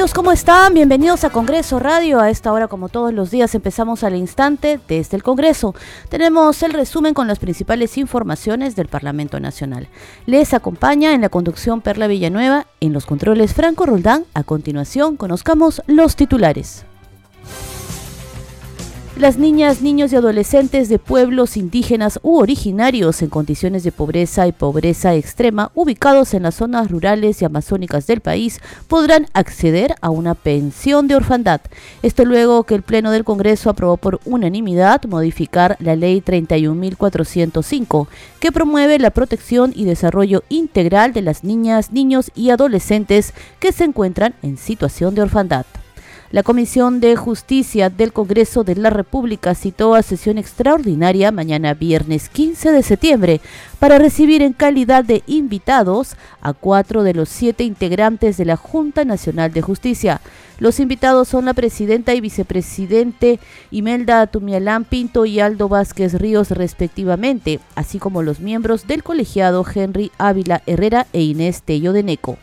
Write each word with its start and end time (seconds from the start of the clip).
Amigos, 0.00 0.14
¿cómo 0.14 0.32
están? 0.32 0.72
Bienvenidos 0.72 1.24
a 1.24 1.28
Congreso 1.28 1.78
Radio. 1.78 2.20
A 2.20 2.30
esta 2.30 2.50
hora, 2.54 2.68
como 2.68 2.88
todos 2.88 3.12
los 3.12 3.30
días, 3.30 3.54
empezamos 3.54 4.02
al 4.02 4.16
instante 4.16 4.80
desde 4.88 5.14
el 5.14 5.22
Congreso. 5.22 5.74
Tenemos 6.08 6.62
el 6.62 6.72
resumen 6.72 7.12
con 7.12 7.28
las 7.28 7.38
principales 7.38 7.98
informaciones 7.98 8.76
del 8.76 8.88
Parlamento 8.88 9.38
Nacional. 9.40 9.88
Les 10.24 10.54
acompaña 10.54 11.12
en 11.12 11.20
la 11.20 11.28
conducción 11.28 11.82
Perla 11.82 12.06
Villanueva, 12.06 12.66
en 12.80 12.94
los 12.94 13.04
controles 13.04 13.52
Franco 13.52 13.84
Roldán. 13.84 14.24
A 14.32 14.42
continuación, 14.42 15.18
conozcamos 15.18 15.82
los 15.86 16.16
titulares. 16.16 16.86
Las 19.20 19.36
niñas, 19.36 19.82
niños 19.82 20.14
y 20.14 20.16
adolescentes 20.16 20.88
de 20.88 20.98
pueblos 20.98 21.58
indígenas 21.58 22.18
u 22.22 22.38
originarios 22.38 23.20
en 23.20 23.28
condiciones 23.28 23.84
de 23.84 23.92
pobreza 23.92 24.46
y 24.46 24.52
pobreza 24.52 25.14
extrema 25.14 25.70
ubicados 25.74 26.32
en 26.32 26.44
las 26.44 26.54
zonas 26.54 26.90
rurales 26.90 27.42
y 27.42 27.44
amazónicas 27.44 28.06
del 28.06 28.22
país 28.22 28.62
podrán 28.88 29.26
acceder 29.34 29.94
a 30.00 30.08
una 30.08 30.34
pensión 30.34 31.06
de 31.06 31.16
orfandad. 31.16 31.60
Esto 32.02 32.24
luego 32.24 32.64
que 32.64 32.74
el 32.74 32.80
Pleno 32.80 33.10
del 33.10 33.24
Congreso 33.24 33.68
aprobó 33.68 33.98
por 33.98 34.20
unanimidad 34.24 35.04
modificar 35.04 35.76
la 35.80 35.96
Ley 35.96 36.22
31.405, 36.22 38.06
que 38.40 38.52
promueve 38.52 38.98
la 38.98 39.10
protección 39.10 39.74
y 39.76 39.84
desarrollo 39.84 40.44
integral 40.48 41.12
de 41.12 41.20
las 41.20 41.44
niñas, 41.44 41.92
niños 41.92 42.30
y 42.34 42.48
adolescentes 42.48 43.34
que 43.58 43.72
se 43.72 43.84
encuentran 43.84 44.34
en 44.40 44.56
situación 44.56 45.14
de 45.14 45.20
orfandad. 45.20 45.66
La 46.32 46.44
Comisión 46.44 47.00
de 47.00 47.16
Justicia 47.16 47.90
del 47.90 48.12
Congreso 48.12 48.62
de 48.62 48.76
la 48.76 48.90
República 48.90 49.56
citó 49.56 49.96
a 49.96 50.02
sesión 50.02 50.38
extraordinaria 50.38 51.32
mañana 51.32 51.74
viernes 51.74 52.28
15 52.28 52.70
de 52.70 52.84
septiembre 52.84 53.40
para 53.80 53.98
recibir 53.98 54.40
en 54.40 54.52
calidad 54.52 55.04
de 55.04 55.24
invitados 55.26 56.14
a 56.40 56.52
cuatro 56.52 57.02
de 57.02 57.14
los 57.14 57.28
siete 57.28 57.64
integrantes 57.64 58.36
de 58.36 58.44
la 58.44 58.54
Junta 58.54 59.04
Nacional 59.04 59.52
de 59.52 59.60
Justicia. 59.60 60.20
Los 60.60 60.78
invitados 60.78 61.26
son 61.26 61.46
la 61.46 61.54
presidenta 61.54 62.14
y 62.14 62.20
vicepresidente 62.20 63.40
Imelda 63.72 64.24
Tumialán 64.28 64.84
Pinto 64.84 65.26
y 65.26 65.40
Aldo 65.40 65.68
Vázquez 65.68 66.14
Ríos 66.14 66.52
respectivamente, 66.52 67.58
así 67.74 67.98
como 67.98 68.22
los 68.22 68.38
miembros 68.38 68.86
del 68.86 69.02
colegiado 69.02 69.66
Henry 69.74 70.12
Ávila 70.16 70.62
Herrera 70.66 71.08
e 71.12 71.22
Inés 71.22 71.62
Tello 71.64 71.92
de 71.92 72.04
Neco. 72.04 72.38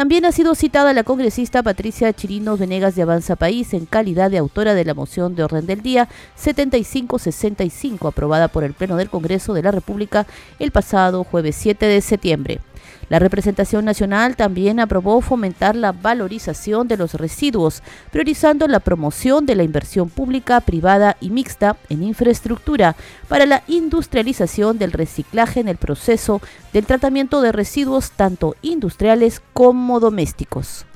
También 0.00 0.24
ha 0.24 0.32
sido 0.32 0.54
citada 0.54 0.94
la 0.94 1.04
congresista 1.04 1.62
Patricia 1.62 2.10
Chirinos 2.14 2.58
Venegas 2.58 2.94
de 2.94 3.02
Avanza 3.02 3.36
País 3.36 3.74
en 3.74 3.84
calidad 3.84 4.30
de 4.30 4.38
autora 4.38 4.72
de 4.72 4.86
la 4.86 4.94
moción 4.94 5.34
de 5.34 5.44
orden 5.44 5.66
del 5.66 5.82
día 5.82 6.08
7565 6.36 8.08
aprobada 8.08 8.48
por 8.48 8.64
el 8.64 8.72
Pleno 8.72 8.96
del 8.96 9.10
Congreso 9.10 9.52
de 9.52 9.62
la 9.62 9.72
República 9.72 10.26
el 10.58 10.70
pasado 10.70 11.22
jueves 11.22 11.54
7 11.56 11.84
de 11.84 12.00
septiembre. 12.00 12.60
La 13.10 13.18
representación 13.18 13.84
nacional 13.84 14.36
también 14.36 14.78
aprobó 14.78 15.20
fomentar 15.20 15.74
la 15.74 15.90
valorización 15.90 16.86
de 16.86 16.96
los 16.96 17.14
residuos, 17.14 17.82
priorizando 18.12 18.68
la 18.68 18.78
promoción 18.78 19.46
de 19.46 19.56
la 19.56 19.64
inversión 19.64 20.08
pública, 20.08 20.60
privada 20.60 21.16
y 21.20 21.30
mixta 21.30 21.76
en 21.88 22.04
infraestructura 22.04 22.94
para 23.26 23.46
la 23.46 23.64
industrialización 23.66 24.78
del 24.78 24.92
reciclaje 24.92 25.58
en 25.58 25.66
el 25.66 25.76
proceso 25.76 26.40
del 26.72 26.86
tratamiento 26.86 27.42
de 27.42 27.50
residuos 27.50 28.12
tanto 28.12 28.54
industriales 28.62 29.42
como 29.54 29.98
domésticos. 29.98 30.86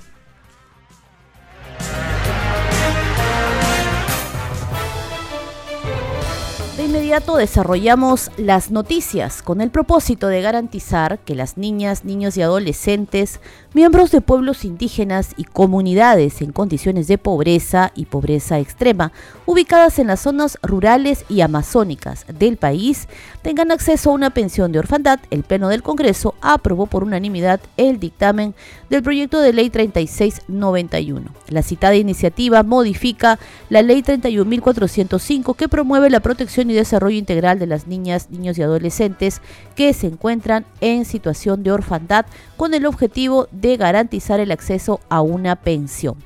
Inmediato 6.84 7.36
desarrollamos 7.36 8.30
las 8.36 8.70
noticias 8.70 9.42
con 9.42 9.61
el 9.61 9.70
propósito 9.70 10.28
de 10.28 10.42
garantizar 10.42 11.18
que 11.18 11.34
las 11.34 11.56
niñas, 11.56 12.05
niños 12.05 12.36
y 12.36 12.42
adolescentes, 12.42 13.40
miembros 13.72 14.11
de 14.11 14.20
pueblos 14.20 14.64
indígenas 14.64 15.30
y 15.36 15.45
comunidades 15.45 16.42
en 16.42 16.52
condiciones 16.52 17.08
de 17.08 17.17
pobreza 17.17 17.90
y 17.95 18.05
pobreza 18.05 18.58
extrema, 18.58 19.12
ubicadas 19.46 19.98
en 19.98 20.08
las 20.08 20.20
zonas 20.20 20.58
rurales 20.62 21.24
y 21.28 21.40
amazónicas 21.40 22.27
del 22.39 22.56
país, 22.56 23.08
tengan 23.42 23.70
acceso 23.70 24.11
a 24.11 24.14
una 24.14 24.30
pensión 24.30 24.70
de 24.70 24.78
orfandad, 24.78 25.20
el 25.30 25.42
Pleno 25.42 25.68
del 25.68 25.83
Congreso 25.83 26.34
aprobó 26.40 26.86
por 26.86 27.02
unanimidad 27.02 27.61
el 27.77 27.98
dictamen 27.98 28.55
del 28.90 29.02
proyecto 29.02 29.40
de 29.40 29.52
ley 29.52 29.70
3691. 29.70 31.30
La 31.48 31.62
citada 31.62 31.96
iniciativa 31.96 32.62
modifica 32.62 33.39
la 33.70 33.83
ley 33.83 34.02
31.405 34.02 35.56
que 35.56 35.68
promueve 35.68 36.11
la 36.11 36.20
protección 36.20 36.70
y 36.70 36.73
desarrollo 36.74 37.17
integral 37.17 37.58
de 37.58 37.67
las 37.67 37.86
niñas, 37.86 38.30
niños 38.30 38.58
y 38.58 38.62
adolescentes 38.62 39.40
que 39.74 39.92
se 39.92 40.07
encuentran 40.07 40.64
en 40.80 41.05
situación 41.05 41.62
de 41.62 41.73
orfandad 41.73 42.27
con 42.57 42.74
el 42.74 42.86
objetivo 42.86 43.48
de 43.51 43.77
garantizar 43.77 44.40
el 44.40 44.52
acceso 44.52 45.01
a 45.08 45.20
una 45.20 45.57
pensión. 45.57 46.17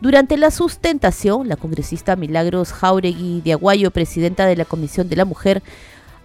Durante 0.00 0.36
la 0.36 0.50
sustentación, 0.50 1.48
la 1.48 1.56
congresista 1.56 2.16
Milagros 2.16 2.72
Jauregui 2.72 3.40
de 3.40 3.52
Aguayo, 3.52 3.90
presidenta 3.90 4.46
de 4.46 4.56
la 4.56 4.64
Comisión 4.64 5.08
de 5.08 5.16
la 5.16 5.24
Mujer, 5.24 5.62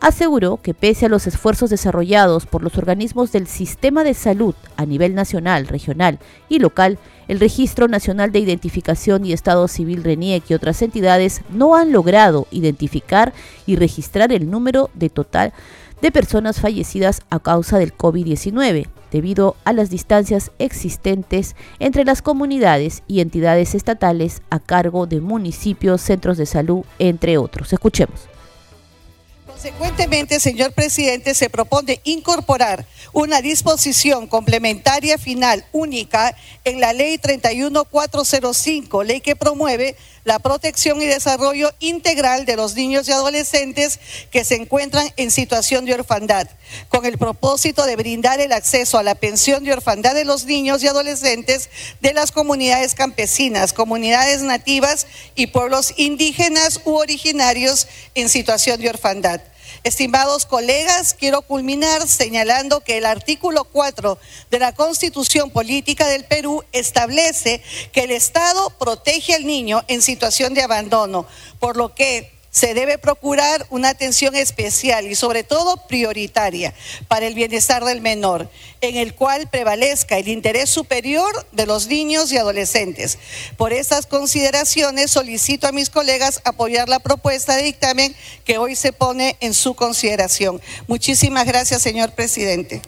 aseguró 0.02 0.58
que 0.58 0.74
pese 0.74 1.06
a 1.06 1.09
los 1.09 1.28
esfuerzos 1.28 1.70
desarrollados 1.70 2.47
por 2.47 2.64
los 2.64 2.78
organismos 2.78 3.31
del 3.31 3.47
sistema 3.47 4.03
de 4.03 4.16
salud 4.16 4.56
a 4.75 4.86
nivel 4.86 5.14
nacional, 5.14 5.68
regional 5.68 6.20
y 6.50 6.59
local, 6.59 6.97
el 7.31 7.40
Registro 7.40 7.88
Nacional 7.88 8.34
de 8.34 8.40
Identificación 8.40 9.24
y 9.24 9.31
Estado 9.31 9.69
Civil 9.69 10.03
RENIEC 10.03 10.44
y 10.50 10.53
otras 10.53 10.81
entidades 10.81 11.44
no 11.50 11.78
han 11.78 11.94
logrado 11.94 12.46
identificar 12.52 13.31
y 13.66 13.78
registrar 13.78 14.34
el 14.34 14.52
número 14.52 14.90
de 14.96 15.09
total 15.09 15.53
de 16.02 16.12
personas 16.12 16.59
fallecidas 16.59 17.22
a 17.30 17.40
causa 17.40 17.80
del 17.80 17.96
COVID-19, 17.96 18.88
debido 19.14 19.56
a 19.64 19.72
las 19.72 19.90
distancias 19.90 20.52
existentes 20.59 21.56
entre 21.80 22.03
las 22.03 22.22
comunidades 22.22 23.02
y 23.08 23.22
entidades 23.22 23.75
estatales 23.75 24.41
a 24.50 24.59
cargo 24.59 25.08
de 25.08 25.22
municipios, 25.22 26.02
centros 26.02 26.38
de 26.38 26.46
salud, 26.46 26.84
entre 27.00 27.38
otros. 27.38 27.72
Escuchemos. 27.72 28.31
Consecuentemente, 29.61 30.39
señor 30.39 30.72
presidente, 30.72 31.35
se 31.35 31.47
propone 31.47 32.01
incorporar 32.03 32.88
una 33.13 33.44
disposición 33.44 34.25
complementaria 34.25 35.19
final 35.19 35.63
única 35.72 36.35
en 36.63 36.79
la 36.79 36.94
ley 36.94 37.19
31405, 37.19 39.03
ley 39.03 39.22
que 39.22 39.35
promueve 39.35 39.95
la 40.23 40.39
protección 40.39 40.99
y 40.99 41.05
desarrollo 41.05 41.72
integral 41.79 42.47
de 42.47 42.55
los 42.55 42.73
niños 42.73 43.07
y 43.07 43.11
adolescentes 43.11 43.99
que 44.31 44.44
se 44.44 44.55
encuentran 44.55 45.13
en 45.16 45.29
situación 45.29 45.85
de 45.85 45.93
orfandad, 45.93 46.47
con 46.89 47.05
el 47.05 47.19
propósito 47.19 47.85
de 47.85 47.95
brindar 47.95 48.41
el 48.41 48.53
acceso 48.53 48.97
a 48.97 49.03
la 49.03 49.13
pensión 49.13 49.63
de 49.63 49.73
orfandad 49.73 50.16
de 50.16 50.25
los 50.25 50.45
niños 50.45 50.81
y 50.81 50.88
adolescentes 50.88 51.69
de 52.01 52.13
las 52.13 52.31
comunidades 52.31 52.95
campesinas, 52.95 53.73
comunidades 53.73 54.41
nativas 54.41 55.05
y 55.35 55.47
pueblos 55.47 55.93
indígenas 55.97 56.81
u 56.83 56.95
originarios 56.95 57.88
en 58.16 58.28
situación 58.28 58.81
de 58.81 58.89
orfandad. 58.89 59.41
Estimados 59.84 60.46
colegas, 60.46 61.16
quiero 61.16 61.42
culminar 61.42 62.08
señalando 62.08 62.81
que 62.81 63.00
el 63.00 63.06
artículo 63.06 63.64
4 63.64 64.19
de 64.52 64.59
la 64.59 64.75
Constitución 64.75 65.50
Política 65.50 66.08
del 66.08 66.24
Perú 66.25 66.64
establece 66.72 67.64
que 67.91 68.02
el 68.02 68.12
Estado 68.12 68.70
protege 68.78 69.34
al 69.34 69.47
niño 69.47 69.84
en 69.88 70.03
situación 70.03 70.53
de 70.53 70.62
abandono, 70.62 71.25
por 71.59 71.78
lo 71.78 71.96
que 71.96 72.31
se 72.51 72.73
debe 72.73 72.97
procurar 72.97 73.66
una 73.69 73.89
atención 73.89 74.35
especial 74.35 75.07
y 75.07 75.16
sobre 75.16 75.44
todo 75.44 75.78
prioritaria 75.88 76.73
para 77.07 77.25
el 77.25 77.34
bienestar 77.34 77.85
del 77.85 78.01
menor, 78.01 78.50
en 78.81 78.97
el 78.97 79.16
cual 79.16 79.50
prevalezca 79.50 80.17
el 80.17 80.28
interés 80.28 80.70
superior 80.70 81.47
de 81.53 81.66
los 81.66 81.87
niños 81.87 82.31
y 82.31 82.37
adolescentes. 82.37 83.17
Por 83.55 83.72
estas 83.72 84.05
consideraciones 84.05 85.11
solicito 85.11 85.66
a 85.66 85.72
mis 85.72 85.90
colegas 85.90 86.41
apoyar 86.43 86.90
la 86.90 86.99
propuesta 86.99 87.55
de 87.55 87.64
dictamen 87.64 88.16
que 88.43 88.58
hoy 88.58 88.76
se 88.76 88.91
pone 88.91 89.37
en 89.40 89.53
su 89.53 89.73
consideración. 89.73 90.61
Muchísimas 90.87 91.46
gracias, 91.46 91.81
señor 91.81 92.11
presidente. 92.11 92.81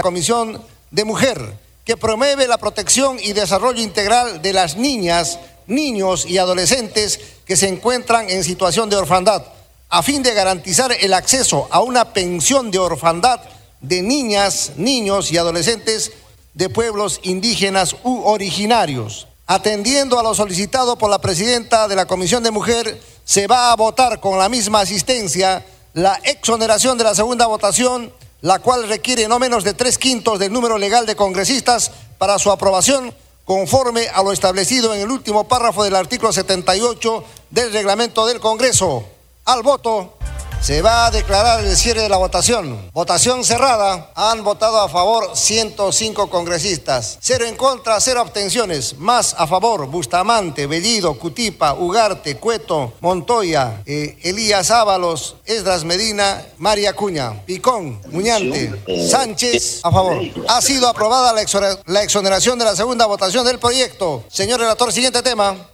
Comisión 0.00 0.64
de 0.92 1.04
Mujer, 1.04 1.58
que 1.84 1.96
promueve 1.96 2.46
la 2.46 2.58
protección 2.58 3.18
y 3.20 3.32
desarrollo 3.32 3.82
integral 3.82 4.40
de 4.40 4.52
las 4.52 4.76
niñas, 4.76 5.38
niños 5.66 6.26
y 6.26 6.38
adolescentes 6.38 7.20
que 7.44 7.56
se 7.56 7.68
encuentran 7.68 8.28
en 8.30 8.44
situación 8.44 8.90
de 8.90 8.96
orfandad, 8.96 9.44
a 9.88 10.02
fin 10.02 10.22
de 10.22 10.34
garantizar 10.34 10.92
el 10.98 11.14
acceso 11.14 11.68
a 11.70 11.80
una 11.80 12.12
pensión 12.12 12.70
de 12.70 12.78
orfandad 12.78 13.40
de 13.80 14.02
niñas, 14.02 14.72
niños 14.76 15.30
y 15.30 15.36
adolescentes 15.36 16.12
de 16.54 16.68
pueblos 16.68 17.20
indígenas 17.22 17.96
u 18.02 18.22
originarios. 18.24 19.28
Atendiendo 19.46 20.18
a 20.18 20.22
lo 20.22 20.34
solicitado 20.34 20.96
por 20.96 21.10
la 21.10 21.20
presidenta 21.20 21.86
de 21.86 21.96
la 21.96 22.06
Comisión 22.06 22.42
de 22.42 22.50
Mujer, 22.50 23.00
se 23.24 23.46
va 23.46 23.72
a 23.72 23.76
votar 23.76 24.20
con 24.20 24.38
la 24.38 24.48
misma 24.48 24.80
asistencia 24.80 25.64
la 25.92 26.18
exoneración 26.24 26.96
de 26.96 27.04
la 27.04 27.14
segunda 27.14 27.46
votación, 27.46 28.12
la 28.40 28.58
cual 28.60 28.88
requiere 28.88 29.28
no 29.28 29.38
menos 29.38 29.64
de 29.64 29.74
tres 29.74 29.98
quintos 29.98 30.38
del 30.38 30.52
número 30.52 30.78
legal 30.78 31.04
de 31.06 31.14
congresistas 31.14 31.90
para 32.18 32.38
su 32.38 32.50
aprobación 32.50 33.14
conforme 33.44 34.08
a 34.08 34.22
lo 34.22 34.32
establecido 34.32 34.94
en 34.94 35.00
el 35.00 35.10
último 35.10 35.44
párrafo 35.44 35.84
del 35.84 35.96
artículo 35.96 36.32
78 36.32 37.24
del 37.50 37.72
reglamento 37.72 38.26
del 38.26 38.40
Congreso. 38.40 39.04
Al 39.44 39.62
voto. 39.62 40.16
Se 40.64 40.80
va 40.80 41.04
a 41.04 41.10
declarar 41.10 41.62
el 41.62 41.76
cierre 41.76 42.00
de 42.00 42.08
la 42.08 42.16
votación. 42.16 42.88
Votación 42.94 43.44
cerrada. 43.44 44.10
Han 44.14 44.42
votado 44.42 44.80
a 44.80 44.88
favor 44.88 45.36
105 45.36 46.30
congresistas. 46.30 47.18
Cero 47.20 47.44
en 47.44 47.54
contra, 47.54 48.00
cero 48.00 48.22
abstenciones. 48.22 48.96
Más 48.96 49.34
a 49.36 49.46
favor 49.46 49.86
Bustamante, 49.88 50.66
Bellido, 50.66 51.18
Cutipa, 51.18 51.74
Ugarte, 51.74 52.38
Cueto, 52.38 52.94
Montoya, 53.02 53.82
eh, 53.84 54.16
Elías 54.22 54.70
Ábalos, 54.70 55.36
Esdras 55.44 55.84
Medina, 55.84 56.42
María 56.56 56.94
Cuña, 56.94 57.44
Picón, 57.44 58.00
Muñante, 58.10 58.72
Sánchez. 59.06 59.80
A 59.82 59.90
favor. 59.90 60.16
Ha 60.48 60.62
sido 60.62 60.88
aprobada 60.88 61.34
la, 61.34 62.02
exoneración 62.02 62.58
de 62.58 62.64
la 62.64 62.74
segunda 62.74 63.04
votación 63.04 63.44
del 63.44 63.58
proyecto. 63.58 64.24
Señor 64.30 64.60
relator, 64.60 64.90
siguiente 64.94 65.20
tema. 65.20 65.73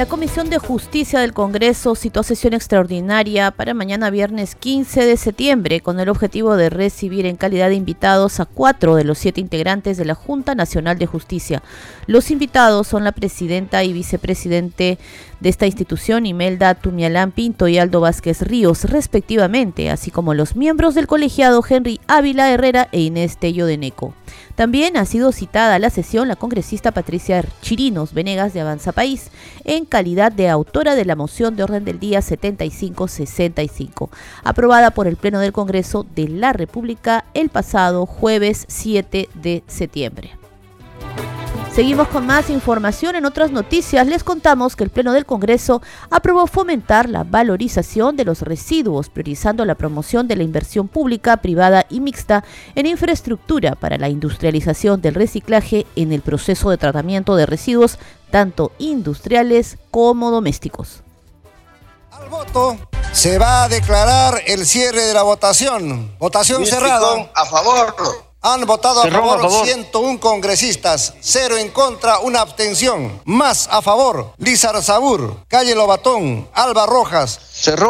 La 0.00 0.06
Comisión 0.06 0.48
de 0.48 0.56
Justicia 0.56 1.20
del 1.20 1.34
Congreso 1.34 1.94
citó 1.94 2.22
sesión 2.22 2.54
extraordinaria 2.54 3.50
para 3.50 3.74
mañana 3.74 4.08
viernes 4.08 4.54
15 4.54 5.04
de 5.04 5.18
septiembre 5.18 5.82
con 5.82 6.00
el 6.00 6.08
objetivo 6.08 6.56
de 6.56 6.70
recibir 6.70 7.26
en 7.26 7.36
calidad 7.36 7.68
de 7.68 7.74
invitados 7.74 8.40
a 8.40 8.46
cuatro 8.46 8.94
de 8.94 9.04
los 9.04 9.18
siete 9.18 9.42
integrantes 9.42 9.98
de 9.98 10.06
la 10.06 10.14
Junta 10.14 10.54
Nacional 10.54 10.96
de 10.96 11.04
Justicia. 11.04 11.62
Los 12.06 12.30
invitados 12.30 12.86
son 12.86 13.04
la 13.04 13.12
presidenta 13.12 13.84
y 13.84 13.92
vicepresidente 13.92 14.98
de 15.40 15.48
esta 15.50 15.66
institución, 15.66 16.24
Imelda 16.24 16.74
Tumialán 16.76 17.30
Pinto 17.30 17.68
y 17.68 17.76
Aldo 17.76 18.00
Vázquez 18.00 18.40
Ríos, 18.40 18.84
respectivamente, 18.84 19.90
así 19.90 20.10
como 20.10 20.32
los 20.32 20.56
miembros 20.56 20.94
del 20.94 21.08
colegiado 21.08 21.62
Henry 21.68 22.00
Ávila 22.06 22.50
Herrera 22.50 22.88
e 22.90 23.02
Inés 23.02 23.36
Tello 23.36 23.66
de 23.66 23.76
Neco. 23.76 24.14
También 24.60 24.98
ha 24.98 25.06
sido 25.06 25.32
citada 25.32 25.76
a 25.76 25.78
la 25.78 25.88
sesión 25.88 26.28
la 26.28 26.36
congresista 26.36 26.92
Patricia 26.92 27.42
Chirinos 27.62 28.12
Venegas 28.12 28.52
de 28.52 28.60
Avanza 28.60 28.92
País, 28.92 29.30
en 29.64 29.86
calidad 29.86 30.32
de 30.32 30.50
autora 30.50 30.94
de 30.94 31.06
la 31.06 31.16
moción 31.16 31.56
de 31.56 31.62
orden 31.62 31.86
del 31.86 31.98
día 31.98 32.20
7565, 32.20 34.10
aprobada 34.44 34.90
por 34.90 35.06
el 35.06 35.16
Pleno 35.16 35.40
del 35.40 35.54
Congreso 35.54 36.04
de 36.14 36.28
la 36.28 36.52
República 36.52 37.24
el 37.32 37.48
pasado 37.48 38.04
jueves 38.04 38.66
7 38.68 39.30
de 39.32 39.64
septiembre. 39.66 40.39
Seguimos 41.74 42.08
con 42.08 42.26
más 42.26 42.50
información. 42.50 43.14
En 43.14 43.24
otras 43.24 43.52
noticias 43.52 44.04
les 44.06 44.24
contamos 44.24 44.74
que 44.74 44.82
el 44.82 44.90
Pleno 44.90 45.12
del 45.12 45.24
Congreso 45.24 45.80
aprobó 46.10 46.48
fomentar 46.48 47.08
la 47.08 47.22
valorización 47.22 48.16
de 48.16 48.24
los 48.24 48.42
residuos, 48.42 49.08
priorizando 49.08 49.64
la 49.64 49.76
promoción 49.76 50.26
de 50.26 50.34
la 50.34 50.42
inversión 50.42 50.88
pública, 50.88 51.36
privada 51.36 51.86
y 51.88 52.00
mixta 52.00 52.44
en 52.74 52.86
infraestructura 52.86 53.76
para 53.76 53.98
la 53.98 54.08
industrialización 54.08 55.00
del 55.00 55.14
reciclaje 55.14 55.86
en 55.94 56.12
el 56.12 56.22
proceso 56.22 56.70
de 56.70 56.76
tratamiento 56.76 57.36
de 57.36 57.46
residuos, 57.46 57.98
tanto 58.32 58.72
industriales 58.78 59.78
como 59.92 60.32
domésticos. 60.32 61.02
Al 62.10 62.28
voto 62.28 62.76
se 63.12 63.38
va 63.38 63.64
a 63.64 63.68
declarar 63.68 64.42
el 64.46 64.66
cierre 64.66 65.02
de 65.02 65.14
la 65.14 65.22
votación. 65.22 66.16
Votación 66.18 66.66
cerrada. 66.66 67.30
A 67.34 67.46
favor. 67.46 68.29
Han 68.42 68.64
votado 68.64 69.02
a 69.02 69.10
favor, 69.10 69.50
101 69.64 70.18
congresistas, 70.18 71.12
cero 71.20 71.58
en 71.58 71.68
contra, 71.68 72.20
una 72.20 72.40
abstención. 72.40 73.20
Más 73.26 73.68
a 73.70 73.82
favor, 73.82 74.32
Lizar 74.38 74.82
Sabur, 74.82 75.36
Calle 75.46 75.74
Lobatón, 75.74 76.48
Alba 76.54 76.86
Rojas, 76.86 77.38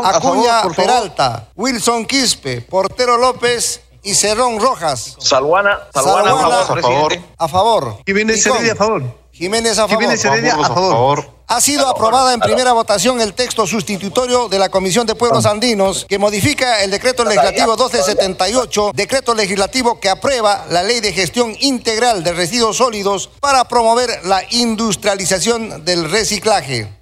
Acuña 0.03 0.63
Peralta, 0.75 1.49
Wilson 1.55 2.05
Quispe, 2.05 2.63
Portero 2.63 3.17
López 3.17 3.81
y 4.03 4.15
Cerrón 4.15 4.59
Rojas. 4.59 5.15
Salguana, 5.21 5.79
Salguana, 5.95 6.33
a 6.33 6.65
favor. 6.65 7.19
A 7.39 7.49
favor. 7.49 7.97
Jiménez 8.05 8.45
Heredia 8.45 8.73
a 8.73 8.77
favor. 8.77 9.03
Jiménez 9.41 9.79
a 9.79 9.89
favor. 9.89 10.03
Jiménez 10.03 10.23
Heredia 10.23 10.55
a 10.55 10.67
favor. 10.67 11.31
Ha 11.47 11.63
sido 11.63 11.89
aprobada 11.89 12.35
en 12.35 12.41
primera 12.41 12.75
votación 12.75 13.23
el 13.23 13.33
texto 13.33 13.67
sustitutorio 13.67 14.49
de 14.49 14.59
la 14.59 14.69
Comisión 14.69 15.07
de 15.07 15.15
Pueblos 15.15 15.47
Andinos 15.47 16.05
que 16.07 16.19
modifica 16.19 16.85
el 16.85 16.91
decreto 16.91 17.25
legislativo 17.25 17.69
1278, 17.69 18.91
decreto 18.95 19.35
legislativo 19.35 19.99
que 19.99 20.11
aprueba 20.11 20.67
la 20.69 20.83
ley 20.83 21.01
de 21.01 21.15
gestión 21.15 21.57
integral 21.61 22.23
de 22.23 22.35
residuos 22.35 22.77
sólidos 22.77 23.31
para 23.41 23.65
promover 23.65 24.11
la 24.27 24.43
industrialización 24.51 25.87
del 25.87 26.11
reciclaje. 26.11 27.00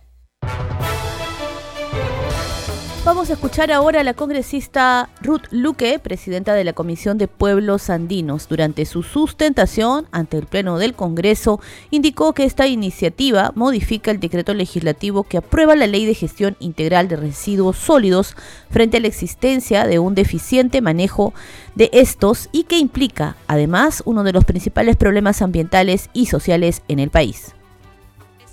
Vamos 3.08 3.30
a 3.30 3.32
escuchar 3.32 3.72
ahora 3.72 4.00
a 4.00 4.04
la 4.04 4.12
congresista 4.12 5.08
Ruth 5.22 5.46
Luque, 5.50 5.98
presidenta 5.98 6.52
de 6.52 6.62
la 6.62 6.74
Comisión 6.74 7.16
de 7.16 7.26
Pueblos 7.26 7.88
Andinos. 7.88 8.48
Durante 8.48 8.84
su 8.84 9.02
sustentación 9.02 10.06
ante 10.12 10.36
el 10.36 10.44
Pleno 10.44 10.76
del 10.76 10.92
Congreso, 10.92 11.58
indicó 11.90 12.34
que 12.34 12.44
esta 12.44 12.66
iniciativa 12.66 13.52
modifica 13.54 14.10
el 14.10 14.20
decreto 14.20 14.52
legislativo 14.52 15.22
que 15.22 15.38
aprueba 15.38 15.74
la 15.74 15.86
Ley 15.86 16.04
de 16.04 16.12
Gestión 16.12 16.58
Integral 16.60 17.08
de 17.08 17.16
Residuos 17.16 17.78
Sólidos 17.78 18.36
frente 18.68 18.98
a 18.98 19.00
la 19.00 19.08
existencia 19.08 19.86
de 19.86 19.98
un 19.98 20.14
deficiente 20.14 20.82
manejo 20.82 21.32
de 21.76 21.88
estos 21.94 22.50
y 22.52 22.64
que 22.64 22.76
implica, 22.76 23.36
además, 23.46 24.02
uno 24.04 24.22
de 24.22 24.34
los 24.34 24.44
principales 24.44 24.96
problemas 24.96 25.40
ambientales 25.40 26.10
y 26.12 26.26
sociales 26.26 26.82
en 26.88 26.98
el 26.98 27.08
país. 27.08 27.54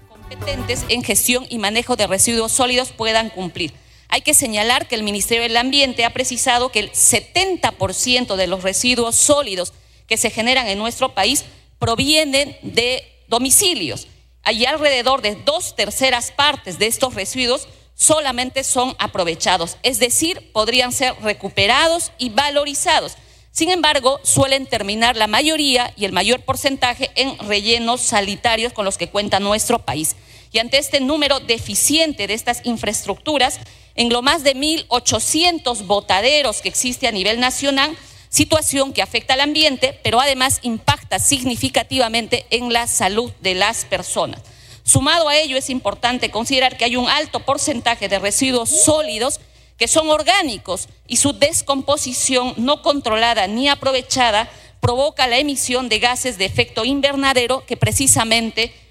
Competentes 0.07 0.85
en 0.87 1.03
gestión 1.03 1.43
y 1.49 1.57
manejo 1.57 1.97
de 1.97 2.07
residuos 2.07 2.53
sólidos 2.53 2.93
puedan 2.93 3.29
cumplir 3.31 3.73
hay 4.15 4.21
que 4.21 4.33
señalar 4.33 4.87
que 4.87 4.95
el 4.95 5.03
Ministerio 5.03 5.43
del 5.43 5.57
Ambiente 5.57 6.05
ha 6.05 6.13
precisado 6.13 6.69
que 6.69 6.79
el 6.79 6.93
70% 6.93 8.37
de 8.37 8.47
los 8.47 8.63
residuos 8.63 9.17
sólidos 9.17 9.73
que 10.07 10.15
se 10.15 10.29
generan 10.29 10.69
en 10.69 10.77
nuestro 10.77 11.13
país 11.13 11.43
provienen 11.79 12.57
de 12.61 13.03
domicilios. 13.27 14.07
Hay 14.43 14.65
alrededor 14.65 15.21
de 15.21 15.35
dos 15.35 15.75
terceras 15.75 16.31
partes 16.31 16.79
de 16.79 16.87
estos 16.87 17.13
residuos 17.13 17.67
solamente 17.93 18.63
son 18.63 18.95
aprovechados, 18.99 19.75
es 19.83 19.99
decir, 19.99 20.49
podrían 20.53 20.93
ser 20.93 21.13
recuperados 21.21 22.13
y 22.17 22.29
valorizados. 22.29 23.17
Sin 23.51 23.69
embargo, 23.69 24.21
suelen 24.23 24.65
terminar 24.65 25.17
la 25.17 25.27
mayoría 25.27 25.93
y 25.97 26.05
el 26.05 26.13
mayor 26.13 26.39
porcentaje 26.39 27.11
en 27.15 27.37
rellenos 27.39 27.99
sanitarios 27.99 28.71
con 28.71 28.85
los 28.85 28.97
que 28.97 29.09
cuenta 29.09 29.41
nuestro 29.41 29.79
país. 29.79 30.15
Y 30.55 30.59
ante 30.59 30.77
este 30.77 31.01
número 31.01 31.41
deficiente 31.41 32.27
de 32.27 32.33
estas 32.33 32.61
infraestructuras, 32.63 33.59
en 33.95 34.07
lo 34.07 34.21
más 34.21 34.41
de 34.41 34.55
1.800 34.55 35.85
botaderos 35.85 36.61
que 36.61 36.69
existe 36.69 37.09
a 37.09 37.11
nivel 37.11 37.41
nacional, 37.41 37.93
situación 38.29 38.93
que 38.93 39.01
afecta 39.01 39.33
al 39.33 39.41
ambiente, 39.41 39.99
pero 40.01 40.21
además 40.21 40.59
impacta 40.61 41.19
significativamente 41.19 42.45
en 42.51 42.71
la 42.71 42.87
salud 42.87 43.33
de 43.41 43.53
las 43.53 43.83
personas. 43.83 44.39
Sumado 44.83 45.27
a 45.27 45.35
ello, 45.35 45.57
es 45.57 45.69
importante 45.69 46.31
considerar 46.31 46.77
que 46.77 46.85
hay 46.85 46.95
un 46.95 47.09
alto 47.09 47.41
porcentaje 47.41 48.07
de 48.07 48.19
residuos 48.19 48.69
sólidos 48.69 49.41
que 49.77 49.89
son 49.89 50.09
orgánicos 50.09 50.87
y 51.05 51.17
su 51.17 51.33
descomposición 51.33 52.53
no 52.55 52.81
controlada 52.81 53.47
ni 53.47 53.67
aprovechada 53.67 54.49
provoca 54.79 55.27
la 55.27 55.37
emisión 55.37 55.89
de 55.89 55.99
gases 55.99 56.37
de 56.37 56.45
efecto 56.45 56.85
invernadero 56.85 57.65
que 57.65 57.75
precisamente 57.75 58.84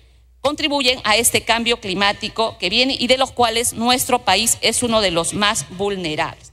contribuyen 0.45 1.01
a 1.05 1.17
este 1.17 1.41
cambio 1.41 1.81
climático 1.81 2.59
que 2.59 2.69
viene 2.69 2.95
y 3.01 3.07
de 3.07 3.17
los 3.17 3.33
cuales 3.33 3.73
nuestro 3.73 4.19
país 4.27 4.59
es 4.61 4.83
uno 4.83 5.01
de 5.01 5.11
los 5.11 5.33
más 5.33 5.65
vulnerables. 5.71 6.53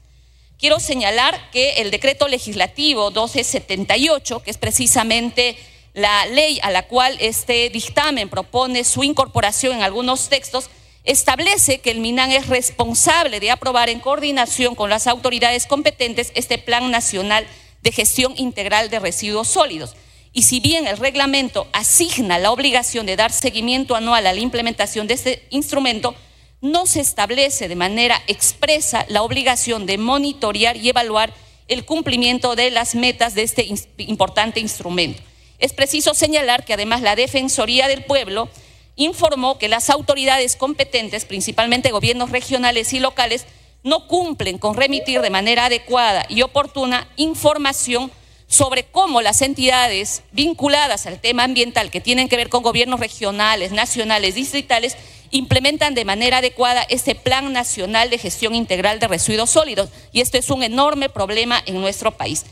Quiero 0.58 0.80
señalar 0.80 1.50
que 1.50 1.74
el 1.74 1.90
decreto 1.90 2.26
legislativo 2.26 3.10
1278, 3.10 4.42
que 4.42 4.50
es 4.50 4.56
precisamente 4.56 5.58
la 5.92 6.24
ley 6.24 6.58
a 6.62 6.70
la 6.70 6.88
cual 6.88 7.18
este 7.20 7.68
dictamen 7.68 8.30
propone 8.30 8.84
su 8.84 9.04
incorporación 9.04 9.76
en 9.76 9.82
algunos 9.82 10.30
textos, 10.30 10.70
establece 11.04 11.80
que 11.80 11.90
el 11.90 12.00
MINAN 12.00 12.32
es 12.32 12.46
responsable 12.46 13.40
de 13.40 13.50
aprobar 13.50 13.90
en 13.90 14.00
coordinación 14.00 14.74
con 14.74 14.88
las 14.88 15.06
autoridades 15.06 15.66
competentes 15.66 16.32
este 16.34 16.56
Plan 16.56 16.90
Nacional 16.90 17.46
de 17.82 17.92
Gestión 17.92 18.32
Integral 18.38 18.88
de 18.88 19.00
Residuos 19.00 19.48
Sólidos 19.48 19.96
y 20.32 20.42
si 20.42 20.60
bien 20.60 20.86
el 20.86 20.96
reglamento 20.96 21.66
asigna 21.72 22.38
la 22.38 22.52
obligación 22.52 23.06
de 23.06 23.16
dar 23.16 23.32
seguimiento 23.32 23.94
anual 23.94 24.26
a 24.26 24.32
la 24.32 24.40
implementación 24.40 25.06
de 25.06 25.14
este 25.14 25.46
instrumento, 25.50 26.14
no 26.60 26.86
se 26.86 27.00
establece 27.00 27.68
de 27.68 27.76
manera 27.76 28.22
expresa 28.28 29.04
la 29.08 29.22
obligación 29.22 29.84
de 29.84 29.98
monitorear 29.98 30.76
y 30.76 30.88
evaluar 30.88 31.34
el 31.68 31.84
cumplimiento 31.84 32.54
de 32.54 32.70
las 32.70 32.94
metas 32.94 33.34
de 33.34 33.42
este 33.42 33.68
importante 33.98 34.60
instrumento. 34.60 35.22
Es 35.58 35.72
preciso 35.72 36.14
señalar 36.14 36.64
que 36.64 36.74
además 36.74 37.02
la 37.02 37.16
Defensoría 37.16 37.88
del 37.88 38.04
Pueblo 38.04 38.48
informó 38.96 39.58
que 39.58 39.68
las 39.68 39.90
autoridades 39.90 40.56
competentes, 40.56 41.24
principalmente 41.24 41.92
gobiernos 41.92 42.30
regionales 42.30 42.92
y 42.92 43.00
locales, 43.00 43.46
no 43.82 44.06
cumplen 44.06 44.58
con 44.58 44.76
remitir 44.76 45.20
de 45.20 45.30
manera 45.30 45.66
adecuada 45.66 46.24
y 46.28 46.42
oportuna 46.42 47.08
información 47.16 48.10
sobre 48.52 48.84
cómo 48.84 49.22
las 49.22 49.40
entidades 49.40 50.24
vinculadas 50.30 51.06
al 51.06 51.18
tema 51.18 51.42
ambiental 51.42 51.90
que 51.90 52.02
tienen 52.02 52.28
que 52.28 52.36
ver 52.36 52.50
con 52.50 52.62
gobiernos 52.62 53.00
regionales, 53.00 53.72
nacionales, 53.72 54.34
distritales, 54.34 54.94
implementan 55.30 55.94
de 55.94 56.04
manera 56.04 56.36
adecuada 56.36 56.82
este 56.90 57.14
Plan 57.14 57.50
Nacional 57.54 58.10
de 58.10 58.18
Gestión 58.18 58.54
Integral 58.54 58.98
de 58.98 59.08
Residuos 59.08 59.48
Sólidos. 59.48 59.88
Y 60.12 60.20
esto 60.20 60.36
es 60.36 60.50
un 60.50 60.62
enorme 60.62 61.08
problema 61.08 61.62
en 61.64 61.80
nuestro 61.80 62.10
país. 62.10 62.44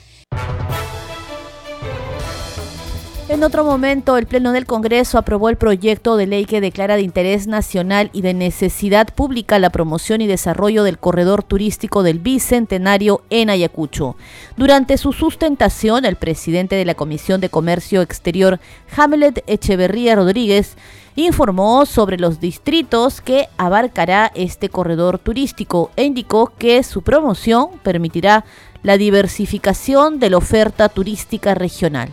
En 3.31 3.45
otro 3.45 3.65
momento, 3.65 4.17
el 4.17 4.27
Pleno 4.27 4.51
del 4.51 4.67
Congreso 4.67 5.17
aprobó 5.17 5.51
el 5.51 5.57
proyecto 5.57 6.17
de 6.17 6.27
ley 6.27 6.47
que 6.47 6.61
declara 6.61 6.97
de 6.97 7.03
interés 7.03 7.47
nacional 7.47 8.11
y 8.13 8.23
de 8.23 8.35
necesidad 8.35 9.07
pública 9.15 9.61
la 9.61 9.71
promoción 9.71 10.21
y 10.21 10.27
desarrollo 10.27 10.83
del 10.83 10.99
corredor 10.99 11.45
turístico 11.45 12.03
del 12.03 12.19
Bicentenario 12.19 13.23
en 13.31 13.49
Ayacucho. 13.49 14.17
Durante 14.57 14.99
su 14.99 15.13
sustentación, 15.13 16.07
el 16.07 16.17
presidente 16.17 16.75
de 16.75 16.85
la 16.85 16.97
Comisión 16.97 17.41
de 17.41 17.51
Comercio 17.51 18.03
Exterior, 18.03 18.59
Hamlet 18.97 19.45
Echeverría 19.47 20.17
Rodríguez, 20.17 20.77
informó 21.15 21.87
sobre 21.87 22.19
los 22.19 22.41
distritos 22.41 23.21
que 23.21 23.47
abarcará 23.59 24.33
este 24.35 24.71
corredor 24.71 25.21
turístico 25.21 25.93
e 25.95 26.03
indicó 26.03 26.53
que 26.59 26.83
su 26.83 27.03
promoción 27.03 27.69
permitirá 27.85 28.45
la 28.83 28.97
diversificación 28.97 30.19
de 30.19 30.31
la 30.31 30.39
oferta 30.39 30.89
turística 30.89 31.55
regional. 31.55 32.13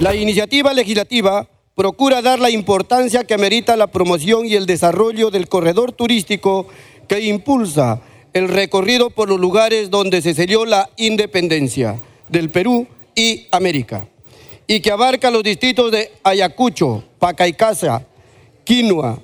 La 0.00 0.14
iniciativa 0.14 0.72
legislativa 0.74 1.48
procura 1.74 2.22
dar 2.22 2.38
la 2.38 2.50
importancia 2.50 3.24
que 3.24 3.34
amerita 3.34 3.76
la 3.76 3.88
promoción 3.88 4.46
y 4.46 4.54
el 4.54 4.64
desarrollo 4.64 5.30
del 5.30 5.48
corredor 5.48 5.90
turístico 5.90 6.68
que 7.08 7.20
impulsa 7.22 8.00
el 8.32 8.46
recorrido 8.46 9.10
por 9.10 9.28
los 9.28 9.40
lugares 9.40 9.90
donde 9.90 10.22
se 10.22 10.34
selló 10.34 10.64
la 10.64 10.88
independencia 10.96 12.00
del 12.28 12.48
Perú 12.50 12.86
y 13.16 13.48
América, 13.50 14.06
y 14.68 14.78
que 14.78 14.92
abarca 14.92 15.32
los 15.32 15.42
distritos 15.42 15.90
de 15.90 16.12
Ayacucho, 16.22 17.02
Pacaicasa, 17.18 18.06
Quinua, 18.62 19.20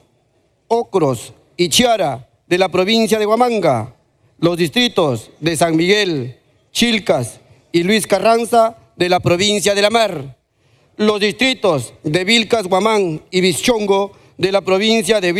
Ocros 0.66 1.34
y 1.56 1.68
Chiara 1.68 2.28
de 2.48 2.58
la 2.58 2.68
provincia 2.68 3.20
de 3.20 3.26
Huamanga, 3.26 3.94
los 4.38 4.56
distritos 4.56 5.30
de 5.38 5.56
San 5.56 5.76
Miguel, 5.76 6.36
Chilcas 6.72 7.38
y 7.70 7.84
Luis 7.84 8.08
Carranza 8.08 8.76
de 8.96 9.08
la 9.08 9.20
provincia 9.20 9.76
de 9.76 9.82
La 9.82 9.90
Mar, 9.90 10.36
los 10.96 11.20
distritos 11.20 11.94
de 12.02 12.24
Vilcas, 12.24 12.66
Guamán 12.66 13.22
y 13.30 13.40
Vischongo 13.40 14.12
de 14.36 14.52
la 14.52 14.60
provincia 14.60 15.20
de 15.20 15.32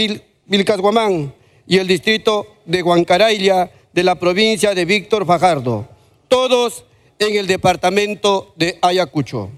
Vilcas, 0.46 0.78
Guamán 0.78 1.34
y 1.66 1.78
el 1.78 1.86
distrito 1.86 2.58
de 2.64 2.82
Huancaraylia 2.82 3.70
de 3.92 4.04
la 4.04 4.16
provincia 4.16 4.74
de 4.74 4.84
Víctor 4.84 5.26
Fajardo, 5.26 5.88
todos 6.28 6.84
en 7.18 7.36
el 7.36 7.46
departamento 7.46 8.52
de 8.56 8.78
Ayacucho. 8.82 9.50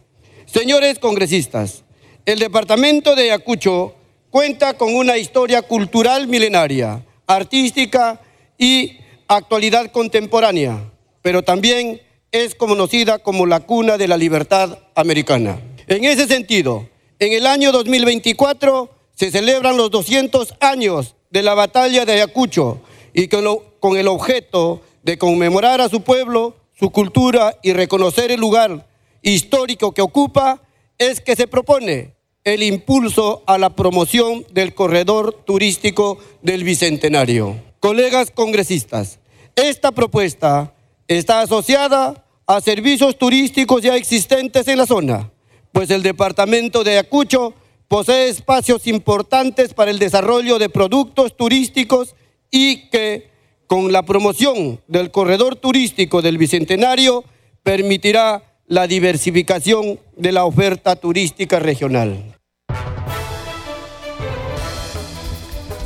Señores 0.44 0.98
congresistas, 0.98 1.84
el 2.26 2.38
departamento 2.38 3.14
de 3.14 3.24
Ayacucho 3.24 3.94
cuenta 4.30 4.74
con 4.74 4.94
una 4.94 5.16
historia 5.16 5.62
cultural 5.62 6.28
milenaria, 6.28 7.04
artística 7.26 8.20
y 8.58 8.98
actualidad 9.28 9.90
contemporánea, 9.90 10.90
pero 11.22 11.42
también 11.42 12.00
es 12.30 12.54
conocida 12.54 13.18
como 13.18 13.46
la 13.46 13.60
cuna 13.60 13.96
de 13.96 14.08
la 14.08 14.16
libertad 14.16 14.78
americana. 14.94 15.58
En 15.88 16.04
ese 16.04 16.26
sentido, 16.26 16.88
en 17.20 17.32
el 17.32 17.46
año 17.46 17.70
2024 17.70 18.90
se 19.14 19.30
celebran 19.30 19.76
los 19.76 19.88
200 19.92 20.54
años 20.58 21.14
de 21.30 21.42
la 21.44 21.54
batalla 21.54 22.04
de 22.04 22.14
Ayacucho 22.14 22.80
y 23.14 23.28
con, 23.28 23.96
el 23.96 24.08
objeto 24.08 24.82
de 25.04 25.16
conmemorar 25.16 25.80
a 25.80 25.88
su 25.88 26.00
pueblo, 26.00 26.56
su 26.76 26.90
cultura 26.90 27.56
y 27.62 27.72
reconocer 27.72 28.32
el 28.32 28.40
lugar 28.40 28.88
histórico 29.22 29.92
que 29.92 30.02
ocupa, 30.02 30.60
es 30.98 31.20
que 31.20 31.36
se 31.36 31.46
propone 31.46 32.16
el 32.42 32.64
impulso 32.64 33.44
a 33.46 33.56
la 33.56 33.70
promoción 33.70 34.44
del 34.50 34.74
corredor 34.74 35.44
turístico 35.44 36.18
del 36.42 36.64
Bicentenario. 36.64 37.62
Colegas 37.78 38.32
congresistas, 38.32 39.20
esta 39.54 39.92
propuesta 39.92 40.74
está 41.06 41.42
asociada 41.42 42.26
a 42.44 42.60
servicios 42.60 43.16
turísticos 43.16 43.82
ya 43.82 43.94
existentes 43.94 44.66
en 44.66 44.78
la 44.78 44.86
zona 44.86 45.30
pues 45.76 45.90
el 45.90 46.02
departamento 46.02 46.84
de 46.84 46.92
Ayacucho 46.92 47.52
posee 47.86 48.30
espacios 48.30 48.86
importantes 48.86 49.74
para 49.74 49.90
el 49.90 49.98
desarrollo 49.98 50.58
de 50.58 50.70
productos 50.70 51.36
turísticos 51.36 52.16
y 52.50 52.88
que 52.88 53.28
con 53.66 53.92
la 53.92 54.02
promoción 54.02 54.80
del 54.88 55.10
corredor 55.10 55.56
turístico 55.56 56.22
del 56.22 56.38
Bicentenario 56.38 57.24
permitirá 57.62 58.42
la 58.66 58.86
diversificación 58.86 60.00
de 60.16 60.32
la 60.32 60.46
oferta 60.46 60.96
turística 60.96 61.58
regional. 61.58 62.34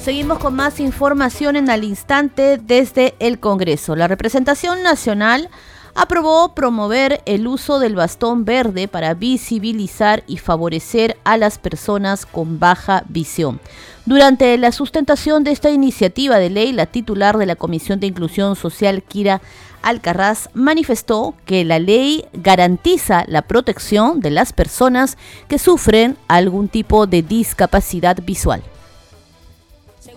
Seguimos 0.05 0.39
con 0.39 0.55
más 0.55 0.79
información 0.79 1.57
en 1.57 1.69
al 1.69 1.83
instante 1.83 2.59
desde 2.59 3.15
el 3.19 3.41
Congreso. 3.41 3.97
La 3.97 4.07
representación 4.07 4.85
nacional 4.85 5.51
aprobó 5.95 6.55
promover 6.55 7.23
el 7.27 7.47
uso 7.47 7.79
del 7.79 7.95
bastón 7.95 8.45
verde 8.45 8.89
para 8.89 9.15
visibilizar 9.15 10.25
y 10.27 10.39
favorecer 10.39 11.17
a 11.25 11.37
las 11.37 11.59
personas 11.59 12.27
con 12.27 12.59
baja 12.59 13.05
visión. 13.09 13.61
Durante 14.07 14.57
la 14.59 14.73
sustentación 14.73 15.45
de 15.45 15.53
esta 15.53 15.71
iniciativa 15.71 16.39
de 16.39 16.51
ley, 16.51 16.73
la 16.73 16.87
titular 16.87 17.37
de 17.37 17.47
la 17.47 17.57
Comisión 17.57 18.01
de 18.01 18.07
Inclusión 18.07 18.57
Social, 18.57 19.03
Kira 19.03 19.41
Alcarraz, 19.83 20.49
manifestó 20.55 21.35
que 21.45 21.65
la 21.65 21.79
ley 21.79 22.25
garantiza 22.33 23.25
la 23.29 23.43
protección 23.43 24.21
de 24.21 24.31
las 24.31 24.53
personas 24.53 25.17
que 25.49 25.59
sufren 25.59 26.17
algún 26.29 26.69
tipo 26.69 27.07
de 27.07 27.23
discapacidad 27.23 28.19
visual. 28.25 28.63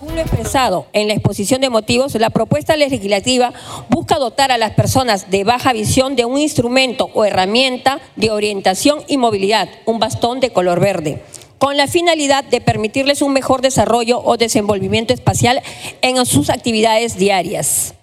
Según 0.03 0.17
lo 0.17 0.21
expresado 0.21 0.87
en 0.91 1.07
la 1.07 1.13
exposición 1.13 1.61
de 1.61 1.69
motivos, 1.69 2.13
la 2.15 2.29
propuesta 2.29 2.75
legislativa 2.75 3.53
busca 3.87 4.17
dotar 4.17 4.51
a 4.51 4.57
las 4.57 4.71
personas 4.71 5.31
de 5.31 5.45
baja 5.45 5.71
visión 5.71 6.17
de 6.17 6.25
un 6.25 6.37
instrumento 6.37 7.09
o 7.13 7.23
herramienta 7.23 8.01
de 8.17 8.29
orientación 8.29 8.99
y 9.07 9.15
movilidad, 9.15 9.69
un 9.85 9.99
bastón 9.99 10.41
de 10.41 10.49
color 10.49 10.81
verde 10.81 11.23
con 11.57 11.77
la 11.77 11.87
finalidad 11.87 12.43
de 12.43 12.59
permitirles 12.59 13.21
un 13.21 13.31
mejor 13.31 13.61
desarrollo 13.61 14.19
o 14.21 14.35
desenvolvimiento 14.35 15.13
espacial 15.13 15.61
en 16.01 16.25
sus 16.25 16.49
actividades 16.49 17.15
diarias. 17.15 17.93